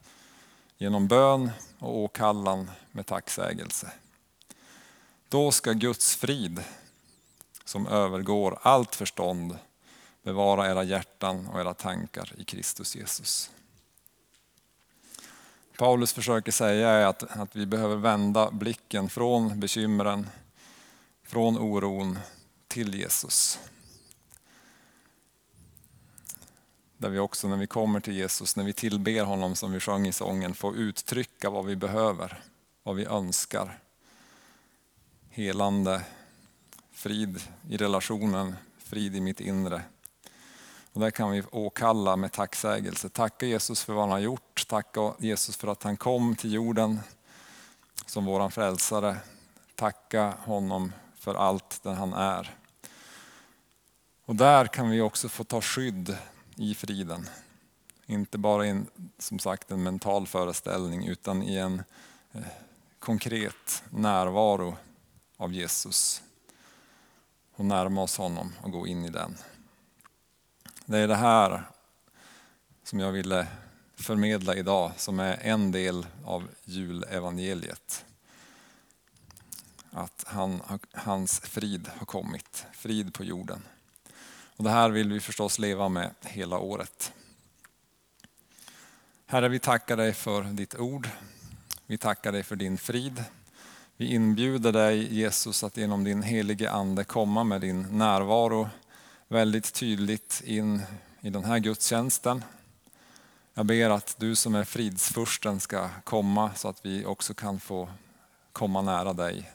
genom 0.81 1.07
bön 1.07 1.51
och 1.79 1.97
åkallan 1.97 2.71
med 2.91 3.05
tacksägelse. 3.05 3.91
Då 5.29 5.51
ska 5.51 5.71
Guds 5.71 6.15
frid, 6.15 6.63
som 7.65 7.87
övergår 7.87 8.57
allt 8.61 8.95
förstånd, 8.95 9.57
bevara 10.23 10.71
era 10.71 10.83
hjärtan 10.83 11.47
och 11.47 11.59
era 11.59 11.73
tankar 11.73 12.33
i 12.37 12.43
Kristus 12.43 12.95
Jesus. 12.95 13.51
Paulus 15.77 16.13
försöker 16.13 16.51
säga 16.51 17.09
att, 17.09 17.23
att 17.23 17.55
vi 17.55 17.65
behöver 17.65 17.95
vända 17.95 18.51
blicken 18.51 19.09
från 19.09 19.59
bekymren 19.59 20.29
från 21.23 21.57
oron 21.57 22.19
till 22.67 22.95
Jesus. 22.95 23.59
Där 27.01 27.09
vi 27.09 27.19
också 27.19 27.47
när 27.47 27.57
vi 27.57 27.67
kommer 27.67 27.99
till 27.99 28.13
Jesus, 28.13 28.55
när 28.55 28.63
vi 28.63 28.73
tillber 28.73 29.23
honom 29.23 29.55
som 29.55 29.71
vi 29.71 29.79
sjöng 29.79 30.07
i 30.07 30.11
sången, 30.11 30.53
får 30.53 30.75
uttrycka 30.75 31.49
vad 31.49 31.65
vi 31.65 31.75
behöver, 31.75 32.43
vad 32.83 32.95
vi 32.95 33.05
önskar. 33.05 33.79
Helande, 35.29 36.01
frid 36.91 37.41
i 37.69 37.77
relationen, 37.77 38.55
frid 38.77 39.15
i 39.15 39.21
mitt 39.21 39.39
inre. 39.39 39.81
Och 40.93 41.01
där 41.01 41.11
kan 41.11 41.31
vi 41.31 41.43
åkalla 41.51 42.15
med 42.15 42.31
tacksägelse. 42.31 43.09
Tacka 43.09 43.45
Jesus 43.45 43.83
för 43.83 43.93
vad 43.93 44.03
han 44.03 44.11
har 44.11 44.19
gjort, 44.19 44.67
tacka 44.67 45.13
Jesus 45.19 45.57
för 45.57 45.67
att 45.67 45.83
han 45.83 45.97
kom 45.97 46.35
till 46.35 46.53
jorden 46.53 46.99
som 48.05 48.25
våran 48.25 48.51
frälsare. 48.51 49.17
Tacka 49.75 50.33
honom 50.39 50.93
för 51.15 51.35
allt 51.35 51.83
det 51.83 51.93
han 51.93 52.13
är. 52.13 52.55
Och 54.25 54.35
där 54.35 54.65
kan 54.65 54.89
vi 54.89 55.01
också 55.01 55.29
få 55.29 55.43
ta 55.43 55.61
skydd 55.61 56.17
i 56.62 56.76
friden. 56.76 57.30
Inte 58.06 58.38
bara 58.38 58.65
i 58.65 58.69
en, 58.69 58.88
som 59.17 59.39
sagt, 59.39 59.71
en 59.71 59.84
mental 59.84 60.28
föreställning 60.28 61.08
utan 61.08 61.43
i 61.43 61.58
en 61.58 61.84
eh, 62.32 62.41
konkret 63.00 63.84
närvaro 63.89 64.78
av 65.38 65.54
Jesus. 65.54 66.21
Och 67.56 67.65
närma 67.65 68.02
oss 68.02 68.17
honom 68.17 68.54
och 68.63 68.71
gå 68.71 68.88
in 68.88 69.06
i 69.06 69.10
den. 69.10 69.38
Det 70.86 70.97
är 70.97 71.08
det 71.08 71.15
här 71.15 71.63
som 72.84 73.00
jag 73.00 73.12
ville 73.12 73.47
förmedla 73.95 74.56
idag 74.56 74.91
som 74.97 75.19
är 75.19 75.38
en 75.41 75.71
del 75.71 76.08
av 76.26 76.47
julevangeliet 76.63 78.06
att 79.91 80.24
han, 80.28 80.62
hans 80.93 81.39
frid 81.39 81.89
har 81.97 82.06
kommit, 82.06 82.65
frid 82.74 83.13
på 83.13 83.24
jorden. 83.24 83.62
Och 84.62 84.65
det 84.65 84.71
här 84.71 84.89
vill 84.89 85.13
vi 85.13 85.19
förstås 85.19 85.60
leva 85.60 85.89
med 85.89 86.12
hela 86.21 86.60
året. 86.60 87.13
Herre, 89.26 89.50
vi 89.50 89.60
tackar 89.60 89.97
dig 89.97 90.13
för 90.13 90.43
ditt 90.43 90.76
ord. 90.76 91.10
Vi 91.86 91.97
tackar 91.97 92.32
dig 92.32 92.43
för 92.43 92.56
din 92.56 92.78
frid. 92.78 93.24
Vi 93.97 94.13
inbjuder 94.13 94.71
dig 94.71 95.13
Jesus 95.15 95.63
att 95.63 95.78
genom 95.78 96.04
din 96.04 96.24
helige 96.24 96.71
Ande 96.71 97.04
komma 97.04 97.43
med 97.43 97.62
din 97.62 97.82
närvaro 97.82 98.69
väldigt 99.28 99.74
tydligt 99.74 100.41
in 100.45 100.82
i 101.21 101.30
den 101.30 101.43
här 101.43 101.60
gudstjänsten. 101.60 102.43
Jag 103.54 103.65
ber 103.65 103.89
att 103.89 104.15
du 104.19 104.36
som 104.36 104.56
är 104.56 104.63
fridsfursten 104.63 105.60
ska 105.60 105.89
komma 106.04 106.52
så 106.56 106.67
att 106.67 106.86
vi 106.86 107.06
också 107.06 107.34
kan 107.34 107.60
få 107.60 107.89
komma 108.52 108.82
nära 108.82 109.13
dig. 109.13 109.52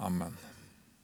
Amen. 0.00 0.47